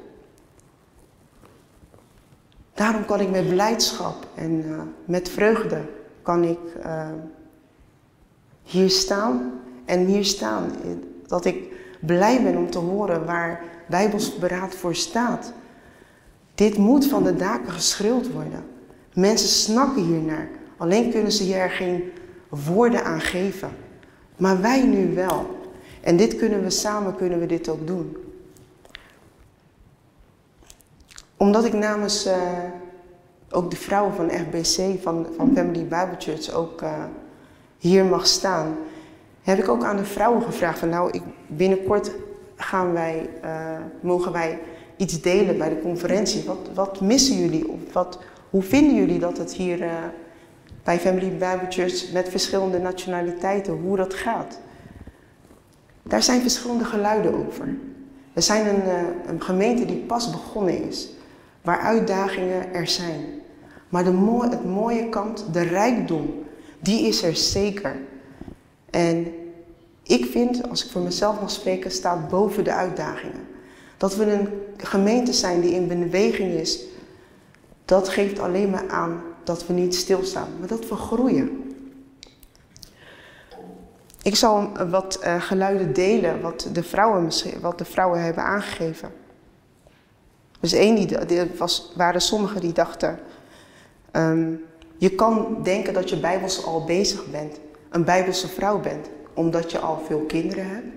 Daarom 2.73 3.05
kan 3.05 3.19
ik 3.19 3.29
met 3.29 3.49
blijdschap 3.49 4.27
en 4.35 4.51
uh, 4.51 4.81
met 5.05 5.29
vreugde 5.29 5.81
kan 6.21 6.43
ik 6.43 6.59
uh, 6.85 7.09
hier 8.63 8.89
staan 8.89 9.59
en 9.85 10.05
hier 10.05 10.25
staan. 10.25 10.71
Dat 11.27 11.45
ik 11.45 11.73
blij 11.99 12.43
ben 12.43 12.57
om 12.57 12.69
te 12.69 12.77
horen 12.77 13.25
waar 13.25 13.63
Bijbels 13.89 14.37
beraad 14.37 14.75
voor 14.75 14.95
staat. 14.95 15.53
Dit 16.55 16.77
moet 16.77 17.05
van 17.05 17.23
de 17.23 17.35
daken 17.35 17.71
geschreeuwd 17.71 18.31
worden. 18.31 18.63
Mensen 19.13 19.49
snakken 19.49 20.03
hiernaar. 20.03 20.49
Alleen 20.77 21.11
kunnen 21.11 21.31
ze 21.31 21.43
hier 21.43 21.69
geen 21.69 22.11
woorden 22.49 23.03
aan 23.03 23.21
geven. 23.21 23.69
Maar 24.37 24.61
wij 24.61 24.85
nu 24.85 25.15
wel. 25.15 25.59
En 26.01 26.17
dit 26.17 26.35
kunnen 26.35 26.63
we 26.63 26.69
samen 26.69 27.15
kunnen 27.15 27.39
we 27.39 27.45
dit 27.45 27.69
ook 27.69 27.87
doen. 27.87 28.17
Omdat 31.37 31.65
ik 31.65 31.73
namens 31.73 32.27
uh, 32.27 32.33
ook 33.49 33.69
de 33.69 33.75
vrouwen 33.75 34.13
van 34.13 34.29
FBC, 34.29 35.01
van, 35.01 35.27
van 35.37 35.51
Family 35.55 35.83
Bible 35.83 36.15
Church, 36.17 36.53
ook 36.53 36.81
uh, 36.81 37.03
hier 37.81 38.05
mag 38.05 38.27
staan, 38.27 38.75
heb 39.41 39.59
ik 39.59 39.69
ook 39.69 39.83
aan 39.83 39.97
de 39.97 40.05
vrouwen 40.05 40.43
gevraagd 40.43 40.79
van 40.79 40.89
nou, 40.89 41.11
ik, 41.11 41.21
binnenkort 41.47 42.11
gaan 42.55 42.93
wij, 42.93 43.29
uh, 43.43 43.77
mogen 44.01 44.31
wij 44.31 44.59
iets 44.97 45.21
delen 45.21 45.57
bij 45.57 45.69
de 45.69 45.81
conferentie. 45.81 46.43
Wat, 46.45 46.69
wat 46.73 47.01
missen 47.01 47.37
jullie? 47.37 47.67
Of 47.67 47.79
wat, 47.93 48.19
hoe 48.49 48.61
vinden 48.61 48.95
jullie 48.95 49.19
dat 49.19 49.37
het 49.37 49.53
hier 49.53 49.81
uh, 49.81 49.91
bij 50.83 50.99
Family 50.99 51.29
Bible 51.29 52.11
met 52.13 52.29
verschillende 52.29 52.79
nationaliteiten, 52.79 53.73
hoe 53.73 53.97
dat 53.97 54.13
gaat? 54.13 54.59
Daar 56.03 56.23
zijn 56.23 56.41
verschillende 56.41 56.85
geluiden 56.85 57.47
over. 57.47 57.75
We 58.33 58.41
zijn 58.41 58.67
een, 58.67 58.83
uh, 58.85 58.93
een 59.27 59.41
gemeente 59.41 59.85
die 59.85 59.97
pas 59.97 60.29
begonnen 60.29 60.87
is, 60.87 61.09
waar 61.61 61.79
uitdagingen 61.79 62.73
er 62.73 62.87
zijn. 62.87 63.25
Maar 63.89 64.03
de 64.03 64.39
het 64.49 64.65
mooie 64.65 65.09
kant, 65.09 65.45
de 65.51 65.61
rijkdom, 65.61 66.40
die 66.81 67.07
is 67.07 67.23
er 67.23 67.35
zeker. 67.35 67.95
En 68.89 69.33
ik 70.03 70.25
vind, 70.25 70.69
als 70.69 70.85
ik 70.85 70.91
voor 70.91 71.01
mezelf 71.01 71.39
mag 71.39 71.51
spreken, 71.51 71.91
staat 71.91 72.29
boven 72.29 72.63
de 72.63 72.73
uitdagingen. 72.73 73.47
Dat 73.97 74.15
we 74.15 74.31
een 74.31 74.49
gemeente 74.77 75.33
zijn 75.33 75.61
die 75.61 75.73
in 75.73 75.87
beweging 75.87 76.53
is, 76.53 76.79
dat 77.85 78.09
geeft 78.09 78.39
alleen 78.39 78.69
maar 78.69 78.89
aan 78.89 79.21
dat 79.43 79.67
we 79.67 79.73
niet 79.73 79.95
stilstaan, 79.95 80.49
maar 80.59 80.67
dat 80.67 80.89
we 80.89 80.95
groeien. 80.95 81.75
Ik 84.21 84.35
zal 84.35 84.69
wat 84.89 85.19
uh, 85.23 85.41
geluiden 85.41 85.93
delen 85.93 86.41
wat 86.41 86.69
de, 86.73 86.83
vrouwen, 86.83 87.29
wat 87.61 87.77
de 87.77 87.85
vrouwen 87.85 88.23
hebben 88.23 88.43
aangegeven. 88.43 89.11
Dus 90.59 90.73
één, 90.73 90.95
die, 90.95 91.25
die 91.25 91.41
was, 91.57 91.91
waren 91.95 92.21
sommigen 92.21 92.61
die 92.61 92.73
dachten, 92.73 93.19
um, 94.11 94.61
je 95.01 95.09
kan 95.09 95.57
denken 95.63 95.93
dat 95.93 96.09
je 96.09 96.19
bijbels 96.19 96.65
al 96.65 96.83
bezig 96.83 97.31
bent, 97.31 97.59
een 97.89 98.03
bijbelse 98.03 98.47
vrouw 98.47 98.79
bent, 98.79 99.09
omdat 99.33 99.71
je 99.71 99.79
al 99.79 99.99
veel 99.99 100.19
kinderen 100.19 100.69
hebt, 100.69 100.87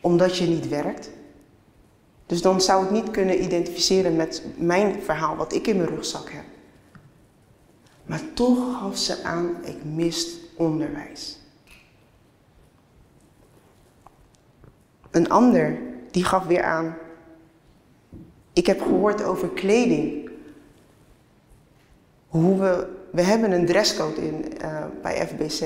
omdat 0.00 0.36
je 0.36 0.46
niet 0.46 0.68
werkt. 0.68 1.10
Dus 2.26 2.42
dan 2.42 2.60
zou 2.60 2.84
ik 2.84 2.90
niet 2.90 3.10
kunnen 3.10 3.42
identificeren 3.42 4.16
met 4.16 4.42
mijn 4.56 5.02
verhaal, 5.02 5.36
wat 5.36 5.52
ik 5.52 5.66
in 5.66 5.76
mijn 5.76 5.88
rugzak 5.88 6.30
heb. 6.30 6.44
Maar 8.06 8.22
toch 8.34 8.78
gaf 8.80 8.96
ze 8.96 9.22
aan, 9.22 9.56
ik 9.64 9.84
mist 9.84 10.38
onderwijs. 10.56 11.38
Een 15.10 15.28
ander, 15.28 15.78
die 16.10 16.24
gaf 16.24 16.44
weer 16.44 16.62
aan, 16.62 16.96
ik 18.52 18.66
heb 18.66 18.80
gehoord 18.80 19.22
over 19.22 19.48
kleding. 19.48 20.27
We, 22.40 22.86
we 23.10 23.22
hebben 23.22 23.52
een 23.52 23.66
dresscode 23.66 24.26
in, 24.26 24.44
uh, 24.62 24.84
bij 25.02 25.26
FBC. 25.26 25.62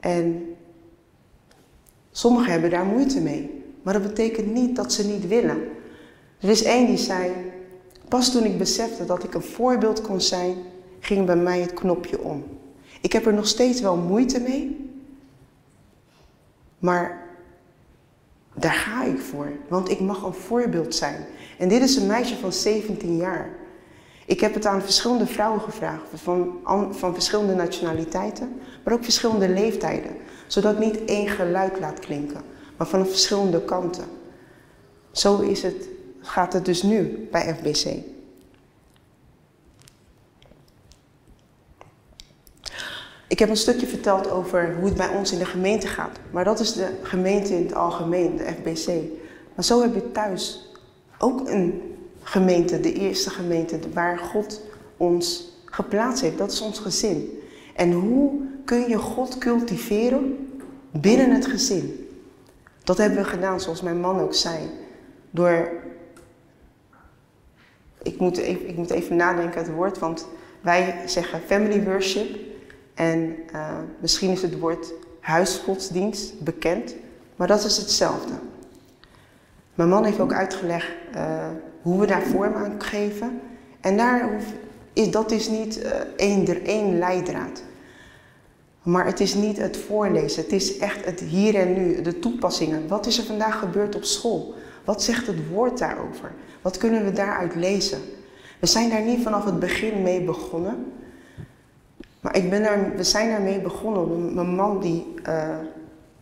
En 0.00 0.54
sommigen 2.10 2.52
hebben 2.52 2.70
daar 2.70 2.84
moeite 2.84 3.20
mee. 3.20 3.62
Maar 3.82 3.92
dat 3.92 4.02
betekent 4.02 4.52
niet 4.52 4.76
dat 4.76 4.92
ze 4.92 5.06
niet 5.06 5.28
willen. 5.28 5.68
Er 6.40 6.48
is 6.48 6.62
één 6.62 6.86
die 6.86 6.96
zei, 6.96 7.32
pas 8.08 8.32
toen 8.32 8.44
ik 8.44 8.58
besefte 8.58 9.04
dat 9.04 9.24
ik 9.24 9.34
een 9.34 9.42
voorbeeld 9.42 10.00
kon 10.00 10.20
zijn, 10.20 10.56
ging 11.00 11.26
bij 11.26 11.36
mij 11.36 11.60
het 11.60 11.74
knopje 11.74 12.20
om. 12.20 12.44
Ik 13.00 13.12
heb 13.12 13.26
er 13.26 13.34
nog 13.34 13.46
steeds 13.46 13.80
wel 13.80 13.96
moeite 13.96 14.40
mee, 14.40 14.90
maar 16.78 17.26
daar 18.54 18.72
ga 18.72 19.04
ik 19.04 19.18
voor, 19.18 19.52
want 19.68 19.90
ik 19.90 20.00
mag 20.00 20.22
een 20.22 20.34
voorbeeld 20.34 20.94
zijn. 20.94 21.26
En 21.58 21.68
dit 21.68 21.82
is 21.82 21.96
een 21.96 22.06
meisje 22.06 22.36
van 22.36 22.52
17 22.52 23.16
jaar. 23.16 23.50
Ik 24.26 24.40
heb 24.40 24.54
het 24.54 24.66
aan 24.66 24.82
verschillende 24.82 25.26
vrouwen 25.26 25.60
gevraagd, 25.60 26.02
van, 26.14 26.58
van 26.90 27.14
verschillende 27.14 27.54
nationaliteiten, 27.54 28.60
maar 28.84 28.94
ook 28.94 29.04
verschillende 29.04 29.48
leeftijden, 29.48 30.16
zodat 30.46 30.78
niet 30.78 31.04
één 31.04 31.28
geluid 31.28 31.80
laat 31.80 31.98
klinken, 31.98 32.42
maar 32.76 32.86
van 32.86 33.06
verschillende 33.06 33.64
kanten. 33.64 34.04
Zo 35.12 35.40
is 35.40 35.62
het, 35.62 35.88
gaat 36.20 36.52
het 36.52 36.64
dus 36.64 36.82
nu 36.82 37.28
bij 37.30 37.54
FBC. 37.54 37.86
Ik 43.28 43.38
heb 43.38 43.48
een 43.48 43.56
stukje 43.56 43.86
verteld 43.86 44.30
over 44.30 44.74
hoe 44.74 44.84
het 44.84 44.96
bij 44.96 45.08
ons 45.08 45.32
in 45.32 45.38
de 45.38 45.44
gemeente 45.44 45.86
gaat. 45.86 46.18
Maar 46.30 46.44
dat 46.44 46.60
is 46.60 46.72
de 46.72 46.88
gemeente 47.02 47.54
in 47.54 47.62
het 47.62 47.74
algemeen, 47.74 48.36
de 48.36 48.44
FBC. 48.44 48.86
Maar 49.54 49.64
zo 49.64 49.82
heb 49.82 49.94
je 49.94 50.12
thuis 50.12 50.70
ook 51.18 51.48
een 51.48 51.91
gemeente, 52.22 52.80
de 52.80 52.92
eerste 52.92 53.30
gemeente 53.30 53.78
waar 53.92 54.18
God 54.18 54.60
ons 54.96 55.52
geplaatst 55.64 56.22
heeft. 56.22 56.38
Dat 56.38 56.52
is 56.52 56.60
ons 56.60 56.78
gezin. 56.78 57.40
En 57.74 57.92
hoe 57.92 58.40
kun 58.64 58.88
je 58.88 58.98
God 58.98 59.38
cultiveren 59.38 60.48
binnen 60.90 61.30
het 61.30 61.46
gezin? 61.46 62.08
Dat 62.84 62.98
hebben 62.98 63.18
we 63.18 63.24
gedaan, 63.24 63.60
zoals 63.60 63.82
mijn 63.82 64.00
man 64.00 64.20
ook 64.20 64.34
zei. 64.34 64.58
Door. 65.30 65.70
Ik 68.02 68.18
moet 68.18 68.36
even, 68.36 68.68
ik 68.68 68.76
moet 68.76 68.90
even 68.90 69.16
nadenken 69.16 69.60
het 69.62 69.72
woord, 69.72 69.98
want 69.98 70.26
wij 70.60 71.02
zeggen 71.06 71.40
family 71.40 71.84
worship. 71.84 72.38
En 72.94 73.36
uh, 73.54 73.78
misschien 74.00 74.30
is 74.30 74.42
het 74.42 74.58
woord 74.58 74.92
huisgodsdienst 75.20 76.40
bekend, 76.40 76.94
maar 77.36 77.46
dat 77.46 77.64
is 77.64 77.76
hetzelfde. 77.76 78.32
Mijn 79.74 79.88
man 79.88 80.04
heeft 80.04 80.20
ook 80.20 80.32
uitgelegd 80.32 80.90
uh, 81.14 81.46
hoe 81.82 82.00
we 82.00 82.06
daar 82.06 82.22
vorm 82.22 82.54
aan 82.54 82.82
geven. 82.82 83.40
En 83.80 83.96
daar 83.96 84.30
is, 84.92 85.10
dat 85.10 85.30
is 85.30 85.48
niet 85.48 85.82
uh, 85.82 85.90
één, 86.16 86.46
er 86.46 86.62
één 86.62 86.98
leidraad. 86.98 87.62
Maar 88.82 89.06
het 89.06 89.20
is 89.20 89.34
niet 89.34 89.56
het 89.56 89.76
voorlezen, 89.76 90.42
het 90.42 90.52
is 90.52 90.78
echt 90.78 91.04
het 91.04 91.20
hier 91.20 91.54
en 91.54 91.74
nu, 91.74 92.02
de 92.02 92.18
toepassingen. 92.18 92.88
Wat 92.88 93.06
is 93.06 93.18
er 93.18 93.24
vandaag 93.24 93.58
gebeurd 93.58 93.94
op 93.94 94.04
school? 94.04 94.54
Wat 94.84 95.02
zegt 95.02 95.26
het 95.26 95.48
woord 95.48 95.78
daarover? 95.78 96.32
Wat 96.62 96.76
kunnen 96.76 97.04
we 97.04 97.12
daaruit 97.12 97.54
lezen? 97.54 97.98
We 98.58 98.66
zijn 98.66 98.90
daar 98.90 99.02
niet 99.02 99.22
vanaf 99.22 99.44
het 99.44 99.58
begin 99.58 100.02
mee 100.02 100.20
begonnen. 100.20 100.92
Maar 102.20 102.36
ik 102.36 102.50
ben 102.50 102.62
daar, 102.62 102.92
we 102.96 103.04
zijn 103.04 103.28
daarmee 103.28 103.60
begonnen. 103.60 104.34
Mijn 104.34 104.54
man 104.54 104.80
die, 104.80 105.14
uh, 105.28 105.56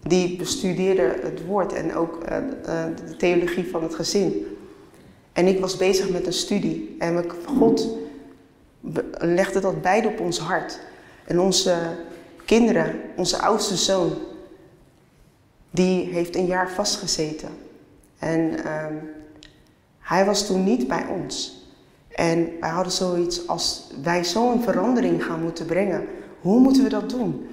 die 0.03 0.37
bestudeerde 0.37 1.17
het 1.23 1.47
woord 1.47 1.73
en 1.73 1.95
ook 1.95 2.19
uh, 2.23 2.37
de 3.07 3.17
theologie 3.17 3.71
van 3.71 3.83
het 3.83 3.95
gezin. 3.95 4.47
En 5.33 5.47
ik 5.47 5.61
was 5.61 5.77
bezig 5.77 6.11
met 6.11 6.27
een 6.27 6.33
studie. 6.33 6.97
En 6.99 7.25
God 7.47 7.89
legde 9.19 9.61
dat 9.61 9.83
beide 9.83 10.09
op 10.09 10.21
ons 10.21 10.39
hart. 10.39 10.79
En 11.25 11.41
onze 11.41 11.77
kinderen, 12.45 13.01
onze 13.17 13.39
oudste 13.39 13.77
zoon, 13.77 14.13
die 15.71 16.09
heeft 16.09 16.37
een 16.37 16.47
jaar 16.47 16.71
vastgezeten. 16.71 17.49
En 18.19 18.41
uh, 18.41 18.87
hij 19.99 20.25
was 20.25 20.47
toen 20.47 20.65
niet 20.65 20.89
bij 20.89 21.07
ons. 21.07 21.65
En 22.09 22.49
wij 22.61 22.71
hadden 22.71 22.93
zoiets 22.93 23.49
als 23.49 23.91
wij 24.03 24.25
zo'n 24.25 24.63
verandering 24.63 25.25
gaan 25.25 25.43
moeten 25.43 25.67
brengen. 25.67 26.07
Hoe 26.41 26.61
moeten 26.61 26.83
we 26.83 26.89
dat 26.89 27.11
doen? 27.11 27.49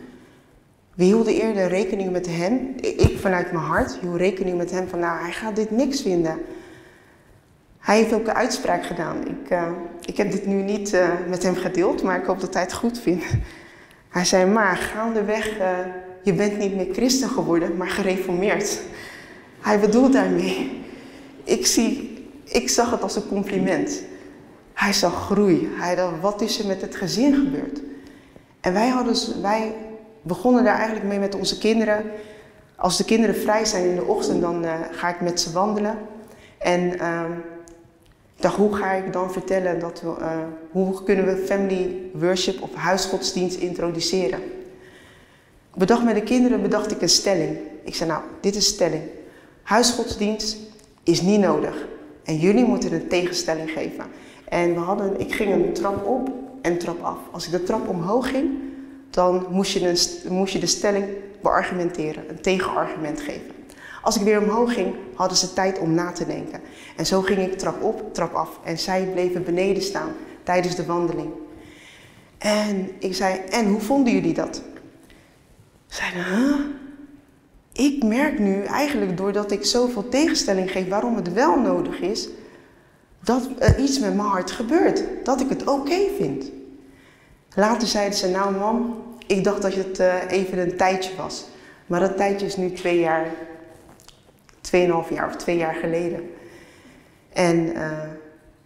We 0.96 1.04
hielden 1.04 1.34
eerder 1.34 1.68
rekening 1.68 2.12
met 2.12 2.28
hem. 2.28 2.76
Ik 2.82 3.18
vanuit 3.20 3.52
mijn 3.52 3.66
hart 3.66 3.98
hield 4.00 4.16
rekening 4.16 4.58
met 4.58 4.72
hem 4.72 4.88
van 4.88 5.00
nou, 5.00 5.20
hij 5.22 5.32
gaat 5.32 5.56
dit 5.56 5.72
niks 5.72 6.02
vinden. 6.02 6.40
Hij 7.80 7.98
heeft 7.98 8.14
ook 8.14 8.28
een 8.28 8.34
uitspraak 8.34 8.86
gedaan. 8.86 9.28
Ik, 9.28 9.52
uh, 9.52 9.64
ik 10.06 10.18
heb 10.18 10.32
dit 10.32 10.46
nu 10.46 10.62
niet 10.62 10.94
uh, 10.94 11.08
met 11.28 11.44
hem 11.44 11.56
gedeeld, 11.56 12.04
maar 12.04 12.20
ik 12.20 12.26
hoop 12.26 12.40
dat 12.40 12.54
hij 12.54 12.64
het 12.64 12.74
goed 12.74 13.00
vindt. 13.00 13.26
Hij 14.10 14.26
zei, 14.26 14.46
maar 14.52 14.76
gaandeweg, 14.76 15.60
uh, 15.60 15.70
je 16.24 16.34
bent 16.34 16.58
niet 16.58 16.76
meer 16.76 16.94
christen 16.94 17.30
geworden, 17.30 17.78
maar 17.78 17.90
gereformeerd. 17.90 18.80
Hij 19.62 19.80
bedoelt 19.80 20.14
daarmee, 20.14 20.82
ik, 21.44 21.66
zie, 21.66 22.24
ik 22.44 22.70
zag 22.70 22.92
het 22.92 23.02
als 23.02 23.16
een 23.16 23.28
compliment. 23.28 24.04
Hij 24.74 24.94
zag 24.94 25.26
groei. 25.26 25.70
Hij 25.72 25.96
dacht, 25.96 26.22
wat 26.22 26.42
is 26.42 26.60
er 26.60 26.68
met 26.68 26.82
het 26.82 26.96
gezin 26.96 27.34
gebeurd? 27.34 27.82
En 28.62 28.74
wij, 28.74 28.88
hadden, 28.88 29.42
wij 29.42 29.76
begonnen 30.22 30.64
daar 30.64 30.76
eigenlijk 30.76 31.06
mee 31.06 31.20
met 31.20 31.36
onze 31.36 31.58
kinderen. 31.58 32.04
Als 32.76 32.98
de 32.98 33.06
kinderen 33.06 33.36
vrij 33.36 33.66
zijn 33.66 33.90
in 33.90 33.96
de 33.96 34.06
ochtend, 34.06 34.42
dan 34.42 34.66
ga 34.92 35.10
ik 35.10 35.22
met 35.22 35.42
ze 35.42 35.52
wandelen. 35.52 35.98
En 36.58 36.96
uh, 36.96 37.22
ik 38.40 38.56
hoe 38.56 38.76
ga 38.76 38.92
ik 38.92 39.14
dan 39.14 39.32
vertellen 39.32 39.80
dat 39.80 40.02
we, 40.02 40.16
uh, 40.20 40.38
hoe 40.72 41.04
kunnen 41.04 41.26
we 41.26 41.46
family 41.46 41.96
worship 42.14 42.62
of 42.62 42.74
huisgodsdienst 42.74 43.60
introduceren? 43.60 44.40
Bedacht 45.76 46.04
met 46.04 46.16
de 46.16 46.24
kinderen 46.24 46.62
bedacht 46.62 46.92
ik 46.92 47.02
een 47.02 47.10
stelling. 47.10 47.58
Ik 47.84 47.96
zei, 47.96 48.10
nou, 48.10 48.22
dit 48.40 48.56
is 48.56 48.68
stelling. 48.68 49.04
Huisgodsdienst 49.64 50.58
is 51.04 51.22
niet 51.22 51.40
nodig. 51.40 51.88
En 52.24 52.38
jullie 52.38 52.66
moeten 52.66 52.94
een 52.94 53.08
tegenstelling 53.08 53.70
geven. 53.70 54.06
En 54.50 54.74
we 54.74 54.80
hadden, 54.80 55.20
ik 55.20 55.34
ging 55.34 55.54
een 55.54 55.74
trap 55.74 56.06
op 56.06 56.30
en 56.62 56.78
trap 56.78 57.02
af. 57.02 57.18
Als 57.32 57.46
ik 57.46 57.52
de 57.52 57.64
trap 57.64 57.88
omhoog 57.88 58.30
ging, 58.30 58.50
dan 59.10 59.46
moest 59.50 59.72
je, 59.72 59.88
een, 59.88 60.34
moest 60.34 60.54
je 60.54 60.60
de 60.60 60.66
stelling 60.66 61.06
beargumenteren, 61.42 62.30
een 62.30 62.42
tegenargument 62.42 63.22
geven. 63.22 63.57
Als 64.02 64.16
ik 64.16 64.22
weer 64.22 64.42
omhoog 64.42 64.74
ging, 64.74 64.96
hadden 65.14 65.38
ze 65.38 65.54
tijd 65.54 65.80
om 65.80 65.94
na 65.94 66.12
te 66.12 66.26
denken. 66.26 66.62
En 66.96 67.06
zo 67.06 67.22
ging 67.22 67.40
ik 67.40 67.58
trap 67.58 67.84
op, 67.84 68.14
trap 68.14 68.34
af. 68.34 68.60
En 68.64 68.80
zij 68.80 69.10
bleven 69.14 69.44
beneden 69.44 69.84
staan 69.84 70.12
tijdens 70.44 70.76
de 70.76 70.86
wandeling. 70.86 71.32
En 72.38 72.90
ik 73.00 73.16
zei, 73.16 73.40
en 73.50 73.68
hoe 73.68 73.82
vonden 73.82 74.14
jullie 74.14 74.34
dat? 74.34 74.62
Zeiden, 75.88 76.24
huh? 76.24 76.60
Ik 77.72 78.04
merk 78.04 78.40
nu 78.40 78.64
eigenlijk 78.64 79.18
doordat 79.18 79.52
ik 79.52 79.66
zoveel 79.66 80.10
tegenstelling 80.10 80.72
geef 80.72 80.88
waarom 80.88 81.16
het 81.16 81.34
wel 81.34 81.60
nodig 81.60 82.00
is, 82.00 82.30
dat 83.24 83.50
er 83.60 83.80
iets 83.80 84.00
met 84.00 84.16
mijn 84.16 84.28
hart 84.28 84.52
gebeurt. 84.52 85.04
Dat 85.24 85.42
ik 85.42 85.50
het 85.50 85.68
oké 85.68 86.00
vind. 86.18 86.52
Later 87.56 87.88
zeiden 87.88 88.18
ze, 88.18 88.28
nou 88.28 88.56
mam, 88.56 89.04
ik 89.28 89.44
dacht 89.44 89.62
dat 89.62 89.74
het 89.74 90.00
uh, 90.00 90.14
even 90.28 90.58
een 90.58 90.78
tijdje 90.78 91.16
was. 91.16 91.46
Maar 91.86 92.00
dat 92.00 92.18
tijdje 92.18 92.46
is 92.46 92.58
nu 92.58 92.72
twee 92.72 93.00
jaar, 93.00 93.28
tweeënhalf 94.68 95.10
jaar 95.10 95.28
of 95.28 95.36
twee 95.36 95.58
jaar 95.58 95.76
geleden. 95.76 96.30
En 97.34 97.58
uh, 97.58 97.92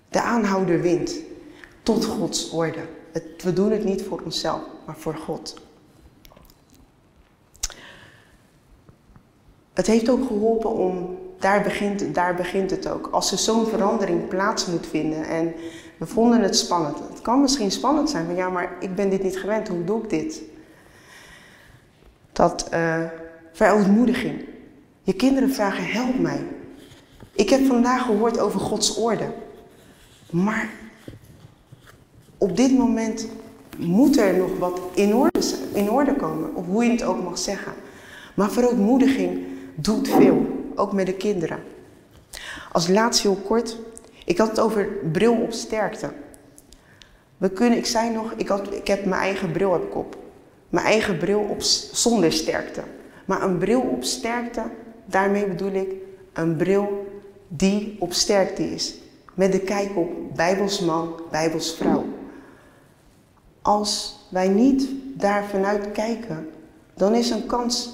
de 0.09 0.21
aanhouder 0.21 0.81
wint 0.81 1.15
tot 1.83 2.05
Gods 2.05 2.49
orde. 2.49 2.79
We 3.43 3.53
doen 3.53 3.71
het 3.71 3.83
niet 3.83 4.03
voor 4.03 4.21
onszelf, 4.23 4.61
maar 4.85 4.97
voor 4.97 5.15
God. 5.15 5.61
Het 9.73 9.87
heeft 9.87 10.09
ook 10.09 10.27
geholpen 10.27 10.71
om 10.71 11.17
daar 11.39 11.61
begint, 11.61 12.15
daar 12.15 12.35
begint 12.35 12.71
het 12.71 12.89
ook. 12.89 13.07
Als 13.11 13.31
er 13.31 13.37
zo'n 13.37 13.67
verandering 13.67 14.27
plaats 14.27 14.65
moet 14.65 14.87
vinden 14.87 15.25
en 15.25 15.53
we 15.97 16.05
vonden 16.05 16.41
het 16.41 16.57
spannend. 16.57 16.99
Het 17.09 17.21
kan 17.21 17.41
misschien 17.41 17.71
spannend 17.71 18.09
zijn, 18.09 18.25
maar 18.25 18.35
ja, 18.35 18.49
maar 18.49 18.71
ik 18.79 18.95
ben 18.95 19.09
dit 19.09 19.23
niet 19.23 19.39
gewend, 19.39 19.67
hoe 19.67 19.83
doe 19.83 20.03
ik 20.03 20.09
dit? 20.09 20.41
Dat 22.31 22.69
uh, 22.73 23.03
verontmoediging. 23.51 24.50
Je 25.11 25.17
kinderen 25.17 25.53
vragen, 25.53 25.83
help 25.83 26.19
mij. 26.19 26.43
Ik 27.31 27.49
heb 27.49 27.65
vandaag 27.65 28.05
gehoord 28.05 28.39
over 28.39 28.59
Gods 28.59 28.95
orde. 28.97 29.33
Maar 30.29 30.69
op 32.37 32.57
dit 32.57 32.77
moment 32.77 33.27
moet 33.77 34.17
er 34.17 34.37
nog 34.37 34.57
wat 34.57 34.81
in 34.93 35.15
orde, 35.15 35.39
in 35.73 35.89
orde 35.89 36.15
komen, 36.15 36.55
of 36.55 36.65
hoe 36.65 36.83
je 36.83 36.91
het 36.91 37.03
ook 37.03 37.23
mag 37.23 37.37
zeggen. 37.37 37.73
Maar 38.33 38.51
verontmoediging 38.51 39.45
doet 39.75 40.07
veel 40.07 40.47
ook 40.75 40.93
met 40.93 41.05
de 41.05 41.13
kinderen. 41.13 41.59
Als 42.71 42.87
laatste 42.87 43.27
heel 43.27 43.41
kort, 43.45 43.77
ik 44.25 44.37
had 44.37 44.49
het 44.49 44.59
over 44.59 44.87
bril 45.11 45.33
op 45.33 45.51
sterkte. 45.51 46.09
We 47.37 47.49
kunnen, 47.49 47.77
ik 47.77 47.85
zei 47.85 48.09
nog, 48.09 48.33
ik, 48.35 48.47
had, 48.47 48.73
ik 48.73 48.87
heb 48.87 49.05
mijn 49.05 49.21
eigen 49.21 49.51
bril 49.51 49.73
heb 49.73 49.83
ik 49.83 49.95
op. 49.95 50.17
Mijn 50.69 50.85
eigen 50.85 51.17
bril 51.17 51.39
op 51.39 51.61
zonder 51.91 52.31
sterkte. 52.31 52.81
Maar 53.25 53.41
een 53.41 53.57
bril 53.57 53.81
op 53.81 54.03
sterkte, 54.03 54.63
daarmee 55.11 55.47
bedoel 55.47 55.71
ik 55.71 55.91
een 56.33 56.55
bril 56.55 57.05
die 57.47 57.95
op 57.99 58.13
sterkte 58.13 58.63
is. 58.63 58.95
Met 59.33 59.51
de 59.51 59.59
kijk 59.59 59.97
op 59.97 60.35
bijbelsman, 60.35 61.21
bijbelsvrouw. 61.31 62.05
als 63.61 64.19
wij 64.29 64.47
niet 64.47 64.89
daar 65.13 65.43
vanuit 65.45 65.91
kijken, 65.91 66.49
dan 66.93 67.15
is 67.15 67.29
een 67.29 67.45
kans 67.45 67.93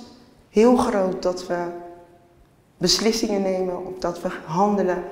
heel 0.49 0.77
groot 0.77 1.21
dat 1.21 1.47
we 1.47 1.65
beslissingen 2.77 3.41
nemen 3.41 3.85
of 3.85 3.99
dat 3.99 4.21
we 4.21 4.29
handelen 4.45 5.03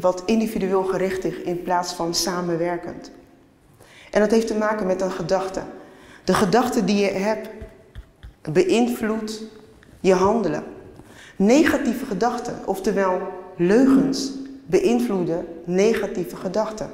wat 0.00 0.22
individueel 0.26 0.84
gericht 0.84 1.24
is 1.24 1.36
in 1.36 1.62
plaats 1.62 1.92
van 1.92 2.14
samenwerkend. 2.14 3.10
En 4.10 4.20
dat 4.20 4.30
heeft 4.30 4.46
te 4.46 4.54
maken 4.54 4.86
met 4.86 5.00
een 5.00 5.10
gedachte. 5.10 5.62
De 6.24 6.34
gedachte 6.34 6.84
die 6.84 6.96
je 6.96 7.10
hebt 7.10 7.48
beïnvloedt 8.52 9.42
je 10.04 10.14
handelen. 10.14 10.64
Negatieve 11.36 12.06
gedachten, 12.06 12.58
oftewel 12.64 13.20
leugens, 13.56 14.32
beïnvloeden 14.66 15.46
negatieve 15.64 16.36
gedachten. 16.36 16.90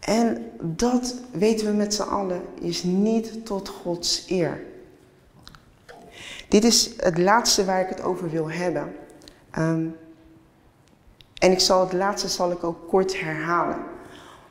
En 0.00 0.50
dat 0.60 1.14
weten 1.30 1.66
we 1.66 1.72
met 1.72 1.94
z'n 1.94 2.02
allen 2.02 2.42
is 2.60 2.82
niet 2.82 3.46
tot 3.46 3.68
Gods 3.68 4.24
eer. 4.28 4.62
Dit 6.48 6.64
is 6.64 6.90
het 6.96 7.18
laatste 7.18 7.64
waar 7.64 7.80
ik 7.80 7.88
het 7.88 8.02
over 8.02 8.30
wil 8.30 8.50
hebben. 8.50 8.94
Ehm, 9.50 9.86
en 11.38 11.50
ik 11.50 11.60
zal 11.60 11.80
het 11.80 11.92
laatste 11.92 12.28
zal 12.28 12.50
ik 12.50 12.64
ook 12.64 12.88
kort 12.88 13.20
herhalen. 13.20 13.78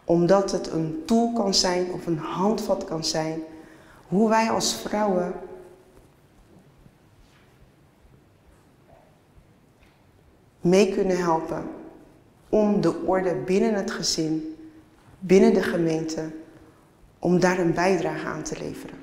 Omdat 0.03 0.51
het 0.51 0.71
een 0.71 1.03
tool 1.05 1.34
kan 1.34 1.53
zijn 1.53 1.91
of 1.91 2.05
een 2.05 2.17
handvat 2.17 2.86
kan 2.86 3.03
zijn. 3.03 3.41
Hoe 4.12 4.30
wij 4.30 4.50
als 4.50 4.76
vrouwen 4.76 5.34
mee 10.62 10.93
kunnen 10.93 11.17
helpen 11.17 11.63
om 12.50 12.82
de 12.82 13.02
orde 13.06 13.36
binnen 13.36 13.74
het 13.74 13.91
gezin, 13.91 14.56
binnen 15.19 15.54
de 15.54 15.63
gemeente, 15.63 16.32
om 17.19 17.39
daar 17.39 17.60
een 17.60 17.74
bijdrage 17.74 18.26
aan 18.26 18.43
te 18.43 18.58
leveren. 18.60 18.95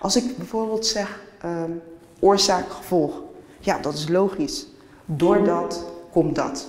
Als 0.00 0.16
ik 0.16 0.36
bijvoorbeeld 0.36 0.86
zeg 0.86 1.20
um, 1.44 1.82
oorzaak-gevolg, 2.20 3.22
ja, 3.60 3.78
dat 3.78 3.94
is 3.94 4.08
logisch. 4.08 4.66
Doordat 5.04 5.84
komt 6.10 6.34
dat. 6.34 6.68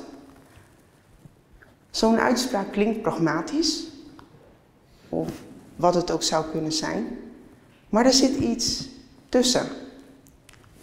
Zo'n 1.89 2.19
uitspraak 2.19 2.71
klinkt 2.71 3.01
pragmatisch, 3.01 3.87
of 5.09 5.29
wat 5.75 5.95
het 5.95 6.11
ook 6.11 6.23
zou 6.23 6.45
kunnen 6.51 6.71
zijn, 6.71 7.17
maar 7.89 8.05
er 8.05 8.13
zit 8.13 8.35
iets 8.37 8.87
tussen. 9.29 9.67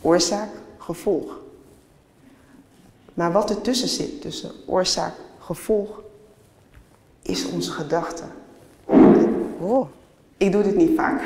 Oorzaak, 0.00 0.48
gevolg. 0.78 1.40
Maar 3.14 3.32
wat 3.32 3.50
er 3.50 3.60
tussen 3.60 3.88
zit, 3.88 4.20
tussen 4.20 4.50
oorzaak, 4.66 5.14
gevolg, 5.38 6.00
is 7.22 7.46
onze 7.46 7.70
gedachte. 7.70 8.22
Oh, 9.60 9.88
ik 10.36 10.52
doe 10.52 10.62
dit 10.62 10.76
niet 10.76 10.96
vaak. 10.96 11.22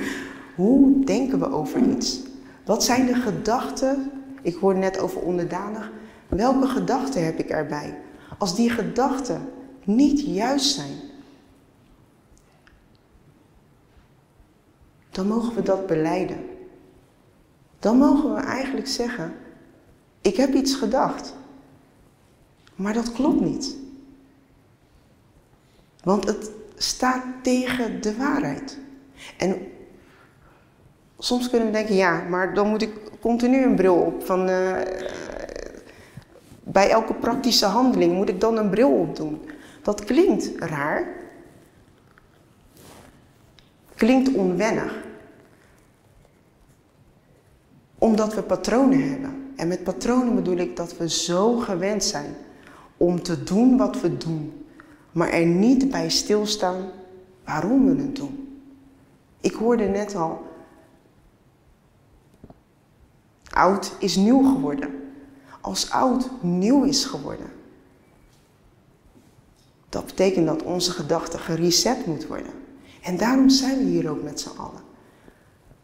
Hoe 0.54 1.04
denken 1.04 1.38
we 1.38 1.50
over 1.50 1.80
iets? 1.80 2.20
Wat 2.64 2.84
zijn 2.84 3.06
de 3.06 3.14
gedachten? 3.14 4.10
Ik 4.42 4.54
hoorde 4.54 4.78
net 4.78 4.98
over 5.00 5.20
onderdanig. 5.20 5.90
Welke 6.28 6.66
gedachten 6.66 7.24
heb 7.24 7.38
ik 7.38 7.50
erbij? 7.50 7.98
Als 8.38 8.56
die 8.56 8.70
gedachten 8.70 9.48
niet 9.84 10.20
juist 10.20 10.74
zijn, 10.74 10.96
dan 15.12 15.26
mogen 15.26 15.54
we 15.54 15.62
dat 15.62 15.86
beleiden. 15.86 16.44
Dan 17.78 17.96
mogen 17.96 18.34
we 18.34 18.40
eigenlijk 18.40 18.86
zeggen: 18.86 19.34
Ik 20.20 20.36
heb 20.36 20.54
iets 20.54 20.74
gedacht, 20.74 21.34
maar 22.74 22.92
dat 22.92 23.12
klopt 23.12 23.40
niet. 23.40 23.76
Want 26.02 26.26
het 26.26 26.50
staat 26.76 27.22
tegen 27.42 28.02
de 28.02 28.16
waarheid. 28.16 28.78
En 29.38 29.56
soms 31.18 31.50
kunnen 31.50 31.66
we 31.66 31.72
denken, 31.72 31.94
ja, 31.94 32.22
maar 32.28 32.54
dan 32.54 32.68
moet 32.68 32.82
ik 32.82 32.92
continu 33.20 33.62
een 33.62 33.74
bril 33.74 33.94
op. 33.94 34.24
Van, 34.24 34.48
uh, 34.48 34.76
bij 36.62 36.90
elke 36.90 37.14
praktische 37.14 37.66
handeling 37.66 38.12
moet 38.12 38.28
ik 38.28 38.40
dan 38.40 38.56
een 38.56 38.70
bril 38.70 38.90
op 38.90 39.16
doen. 39.16 39.40
Dat 39.82 40.04
klinkt 40.04 40.50
raar. 40.58 41.21
Klinkt 44.02 44.34
onwennig. 44.34 45.04
Omdat 47.98 48.34
we 48.34 48.42
patronen 48.42 49.10
hebben. 49.10 49.52
En 49.56 49.68
met 49.68 49.84
patronen 49.84 50.34
bedoel 50.34 50.56
ik 50.56 50.76
dat 50.76 50.96
we 50.96 51.08
zo 51.08 51.56
gewend 51.56 52.04
zijn 52.04 52.34
om 52.96 53.22
te 53.22 53.42
doen 53.42 53.76
wat 53.76 54.00
we 54.00 54.16
doen, 54.16 54.66
maar 55.12 55.28
er 55.28 55.46
niet 55.46 55.90
bij 55.90 56.10
stilstaan 56.10 56.90
waarom 57.44 57.96
we 57.96 58.02
het 58.02 58.16
doen. 58.16 58.62
Ik 59.40 59.54
hoorde 59.54 59.84
net 59.84 60.14
al, 60.14 60.46
oud 63.50 63.92
is 63.98 64.16
nieuw 64.16 64.42
geworden 64.54 64.90
als 65.60 65.90
oud 65.90 66.30
nieuw 66.40 66.84
is 66.84 67.04
geworden. 67.04 67.52
Dat 69.88 70.06
betekent 70.06 70.46
dat 70.46 70.62
onze 70.62 70.90
gedachte 70.90 71.38
gereset 71.38 72.06
moet 72.06 72.26
worden. 72.26 72.52
En 73.02 73.16
daarom 73.16 73.48
zijn 73.48 73.78
we 73.78 73.84
hier 73.84 74.10
ook 74.10 74.22
met 74.22 74.40
z'n 74.40 74.56
allen. 74.56 74.80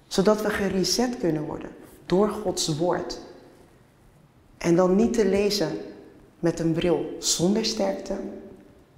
Zodat 0.06 0.42
we 0.42 0.50
gereset 0.50 1.18
kunnen 1.18 1.42
worden 1.42 1.70
door 2.06 2.28
Gods 2.28 2.76
woord. 2.76 3.18
En 4.58 4.76
dan 4.76 4.96
niet 4.96 5.12
te 5.12 5.26
lezen 5.26 5.70
met 6.38 6.60
een 6.60 6.72
bril 6.72 7.16
zonder 7.18 7.64
sterkte, 7.64 8.16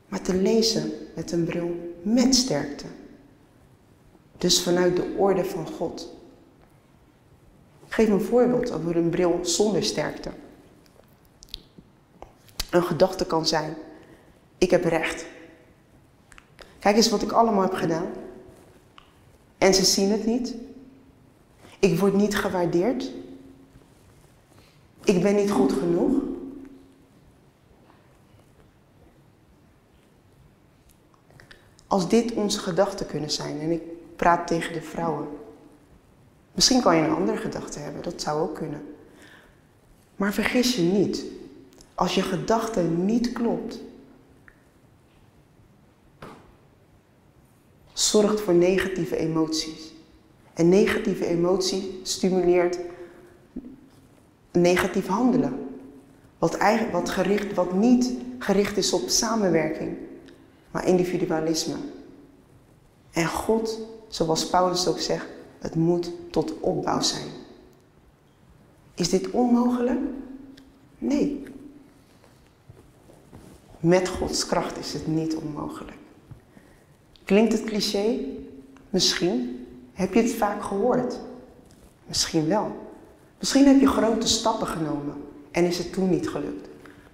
maar 0.08 0.22
te 0.22 0.34
lezen 0.34 0.92
met 1.14 1.32
een 1.32 1.44
bril 1.44 1.94
met 2.02 2.34
sterkte. 2.34 2.86
Dus 4.38 4.62
vanuit 4.62 4.96
de 4.96 5.14
orde 5.16 5.44
van 5.44 5.66
God. 5.66 6.14
Geef 7.88 8.08
een 8.08 8.20
voorbeeld 8.20 8.72
over 8.72 8.96
een 8.96 9.10
bril 9.10 9.38
zonder 9.42 9.84
sterkte 9.84 10.30
een 12.70 12.82
gedachte 12.82 13.26
kan 13.26 13.46
zijn. 13.46 13.76
Ik 14.58 14.70
heb 14.70 14.84
recht. 14.84 15.26
Kijk 16.80 16.96
eens 16.96 17.10
wat 17.10 17.22
ik 17.22 17.32
allemaal 17.32 17.62
heb 17.62 17.74
gedaan. 17.74 18.06
En 19.58 19.74
ze 19.74 19.84
zien 19.84 20.10
het 20.10 20.26
niet. 20.26 20.54
Ik 21.78 21.98
word 21.98 22.14
niet 22.14 22.36
gewaardeerd. 22.36 23.10
Ik 25.04 25.22
ben 25.22 25.34
niet 25.34 25.50
goed 25.50 25.72
genoeg. 25.72 26.12
Als 31.86 32.08
dit 32.08 32.32
onze 32.32 32.58
gedachten 32.58 33.06
kunnen 33.06 33.30
zijn, 33.30 33.60
en 33.60 33.70
ik 33.70 33.82
praat 34.16 34.46
tegen 34.46 34.72
de 34.72 34.82
vrouwen. 34.82 35.28
Misschien 36.52 36.80
kan 36.80 36.96
je 36.96 37.02
een 37.02 37.14
andere 37.14 37.36
gedachte 37.36 37.78
hebben, 37.78 38.02
dat 38.02 38.20
zou 38.20 38.40
ook 38.40 38.54
kunnen. 38.54 38.82
Maar 40.16 40.32
vergis 40.32 40.76
je 40.76 40.82
niet, 40.82 41.24
als 41.94 42.14
je 42.14 42.22
gedachte 42.22 42.80
niet 42.82 43.32
klopt, 43.32 43.80
zorgt 48.00 48.40
voor 48.40 48.54
negatieve 48.54 49.16
emoties. 49.16 49.92
En 50.54 50.68
negatieve 50.68 51.26
emotie 51.26 52.00
stimuleert 52.02 52.78
negatief 54.52 55.06
handelen. 55.06 55.68
Wat, 56.38 56.54
eigenlijk, 56.54 56.92
wat, 56.92 57.10
gericht, 57.10 57.54
wat 57.54 57.72
niet 57.72 58.12
gericht 58.38 58.76
is 58.76 58.92
op 58.92 59.08
samenwerking, 59.08 59.96
maar 60.70 60.86
individualisme. 60.86 61.76
En 63.10 63.26
God, 63.26 63.78
zoals 64.08 64.48
Paulus 64.48 64.86
ook 64.86 64.98
zegt, 64.98 65.26
het 65.58 65.74
moet 65.74 66.12
tot 66.30 66.60
opbouw 66.60 67.00
zijn. 67.00 67.26
Is 68.94 69.08
dit 69.08 69.30
onmogelijk? 69.30 70.00
Nee. 70.98 71.42
Met 73.80 74.08
Gods 74.08 74.46
kracht 74.46 74.78
is 74.78 74.92
het 74.92 75.06
niet 75.06 75.36
onmogelijk. 75.36 75.99
Klinkt 77.30 77.52
het 77.52 77.64
cliché? 77.64 78.18
Misschien. 78.90 79.66
Heb 79.92 80.14
je 80.14 80.22
het 80.22 80.32
vaak 80.32 80.62
gehoord? 80.62 81.20
Misschien 82.06 82.46
wel. 82.46 82.76
Misschien 83.38 83.66
heb 83.66 83.80
je 83.80 83.86
grote 83.86 84.28
stappen 84.28 84.66
genomen 84.66 85.14
en 85.50 85.64
is 85.64 85.78
het 85.78 85.92
toen 85.92 86.10
niet 86.10 86.28
gelukt. 86.28 86.68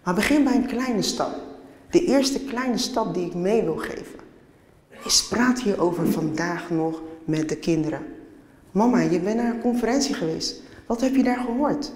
Maar 0.04 0.14
begin 0.14 0.44
bij 0.44 0.54
een 0.54 0.66
kleine 0.66 1.02
stap. 1.02 1.40
De 1.90 2.04
eerste 2.04 2.40
kleine 2.40 2.78
stap 2.78 3.14
die 3.14 3.26
ik 3.26 3.34
mee 3.34 3.62
wil 3.62 3.76
geven 3.76 4.18
is 5.04 5.28
praat 5.28 5.60
hierover 5.60 6.12
vandaag 6.12 6.70
nog 6.70 7.02
met 7.24 7.48
de 7.48 7.56
kinderen. 7.56 8.02
Mama, 8.70 9.00
je 9.00 9.20
bent 9.20 9.36
naar 9.36 9.54
een 9.54 9.60
conferentie 9.60 10.14
geweest. 10.14 10.62
Wat 10.86 11.00
heb 11.00 11.14
je 11.14 11.22
daar 11.22 11.40
gehoord? 11.40 11.92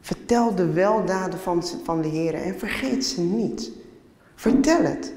Vertel 0.00 0.54
de 0.54 0.72
weldaden 0.72 1.38
van, 1.38 1.64
van 1.84 2.02
de 2.02 2.08
Heer 2.08 2.34
en 2.34 2.58
vergeet 2.58 3.04
ze 3.04 3.20
niet. 3.20 3.70
Vertel 4.34 4.82
het. 4.82 5.15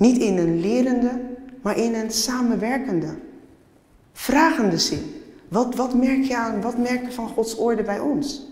Niet 0.00 0.18
in 0.18 0.38
een 0.38 0.60
lerende, 0.60 1.20
maar 1.62 1.76
in 1.76 1.94
een 1.94 2.10
samenwerkende, 2.10 3.18
vragende 4.12 4.78
zin. 4.78 5.22
Wat, 5.48 5.74
wat 5.74 5.94
merk 5.94 6.22
je 6.22 6.36
aan, 6.36 6.60
wat 6.60 6.78
merk 6.78 7.04
je 7.04 7.12
van 7.12 7.28
Gods 7.28 7.56
orde 7.56 7.82
bij 7.82 7.98
ons? 7.98 8.46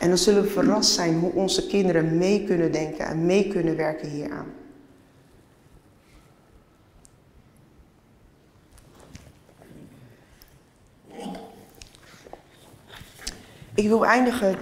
En 0.00 0.08
dan 0.08 0.18
zullen 0.18 0.42
we 0.42 0.48
verrast 0.48 0.90
zijn 0.90 1.18
hoe 1.18 1.32
onze 1.32 1.66
kinderen 1.66 2.18
mee 2.18 2.44
kunnen 2.44 2.72
denken 2.72 3.06
en 3.06 3.26
mee 3.26 3.48
kunnen 3.48 3.76
werken 3.76 4.08
hieraan. 4.08 4.46
Ik 13.74 13.88
wil 13.88 14.06
eindigen 14.06 14.56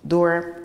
door 0.00 0.62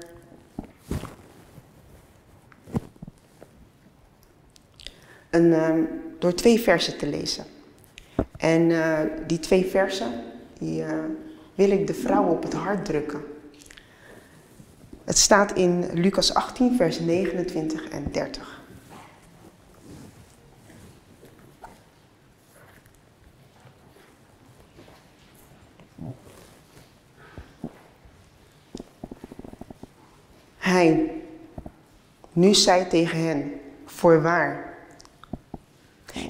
ehm, 5.29 5.83
door 6.19 6.33
twee 6.33 6.59
versen 6.59 6.97
te 6.97 7.07
lezen. 7.07 7.45
En 8.37 8.69
uh, 8.69 8.99
die 9.27 9.39
twee 9.39 9.65
versen, 9.65 10.11
die 10.59 10.81
uh, 10.81 10.87
wil 11.55 11.71
ik 11.71 11.87
de 11.87 11.93
vrouwen 11.93 12.31
op 12.31 12.43
het 12.43 12.53
hart 12.53 12.85
drukken. 12.85 13.21
Het 15.03 15.17
staat 15.17 15.51
in 15.51 15.85
Lucas 15.93 16.33
18, 16.33 16.75
vers 16.75 16.99
29 16.99 17.87
en 17.87 18.11
30. 18.11 18.61
Hij, 30.57 31.11
nu 32.33 32.53
zei 32.53 32.87
tegen 32.87 33.27
hen, 33.27 33.51
voorwaar, 33.85 34.68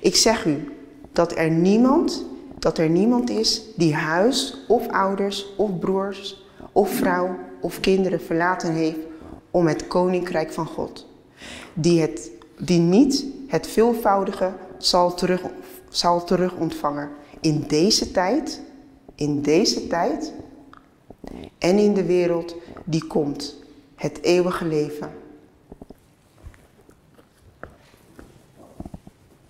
ik 0.02 0.16
zeg 0.16 0.46
u 0.46 0.72
dat 1.12 1.38
er 1.38 1.50
niemand, 1.50 2.26
dat 2.60 2.78
er 2.78 2.90
niemand 2.90 3.30
is 3.30 3.62
die 3.76 3.94
huis 3.94 4.58
of 4.68 4.88
ouders 4.88 5.56
of 5.56 5.80
broers 5.80 6.44
of 6.72 6.90
vrouw 6.90 7.36
of 7.62 7.80
kinderen 7.80 8.22
verlaten 8.22 8.74
heeft 8.74 9.00
om 9.52 9.68
het 9.68 9.88
koninkrijk 9.88 10.52
van 10.52 10.66
God. 10.66 11.08
Die, 11.74 12.02
het, 12.02 12.32
die 12.58 12.80
niet 12.80 13.26
het 13.48 13.68
veelvoudige 13.68 14.52
zal 14.78 15.14
terug, 15.14 15.42
zal 15.90 16.24
terug 16.24 16.56
ontvangen 16.56 17.10
in 17.40 17.64
deze 17.68 18.12
tijd, 18.12 18.62
in 19.16 19.42
deze 19.42 19.88
tijd 19.88 20.34
en 21.58 21.78
in 21.78 21.94
de 21.94 22.06
wereld 22.06 22.56
die 22.84 23.08
komt, 23.08 23.56
het 23.96 24.22
eeuwige 24.22 24.66
leven. 24.66 25.10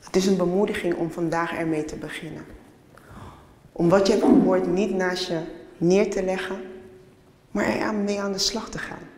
Het 0.09 0.17
is 0.17 0.25
een 0.25 0.37
bemoediging 0.37 0.95
om 0.95 1.11
vandaag 1.11 1.53
ermee 1.53 1.85
te 1.85 1.95
beginnen. 1.95 2.45
Om 3.71 3.89
wat 3.89 4.07
je 4.07 4.13
hebt 4.13 4.25
gehoord 4.25 4.67
niet 4.67 4.93
naast 4.93 5.27
je 5.27 5.41
neer 5.77 6.09
te 6.09 6.23
leggen, 6.23 6.61
maar 7.51 7.65
er 7.65 7.93
mee 7.93 8.21
aan 8.21 8.31
de 8.31 8.37
slag 8.37 8.69
te 8.69 8.77
gaan. 8.77 9.08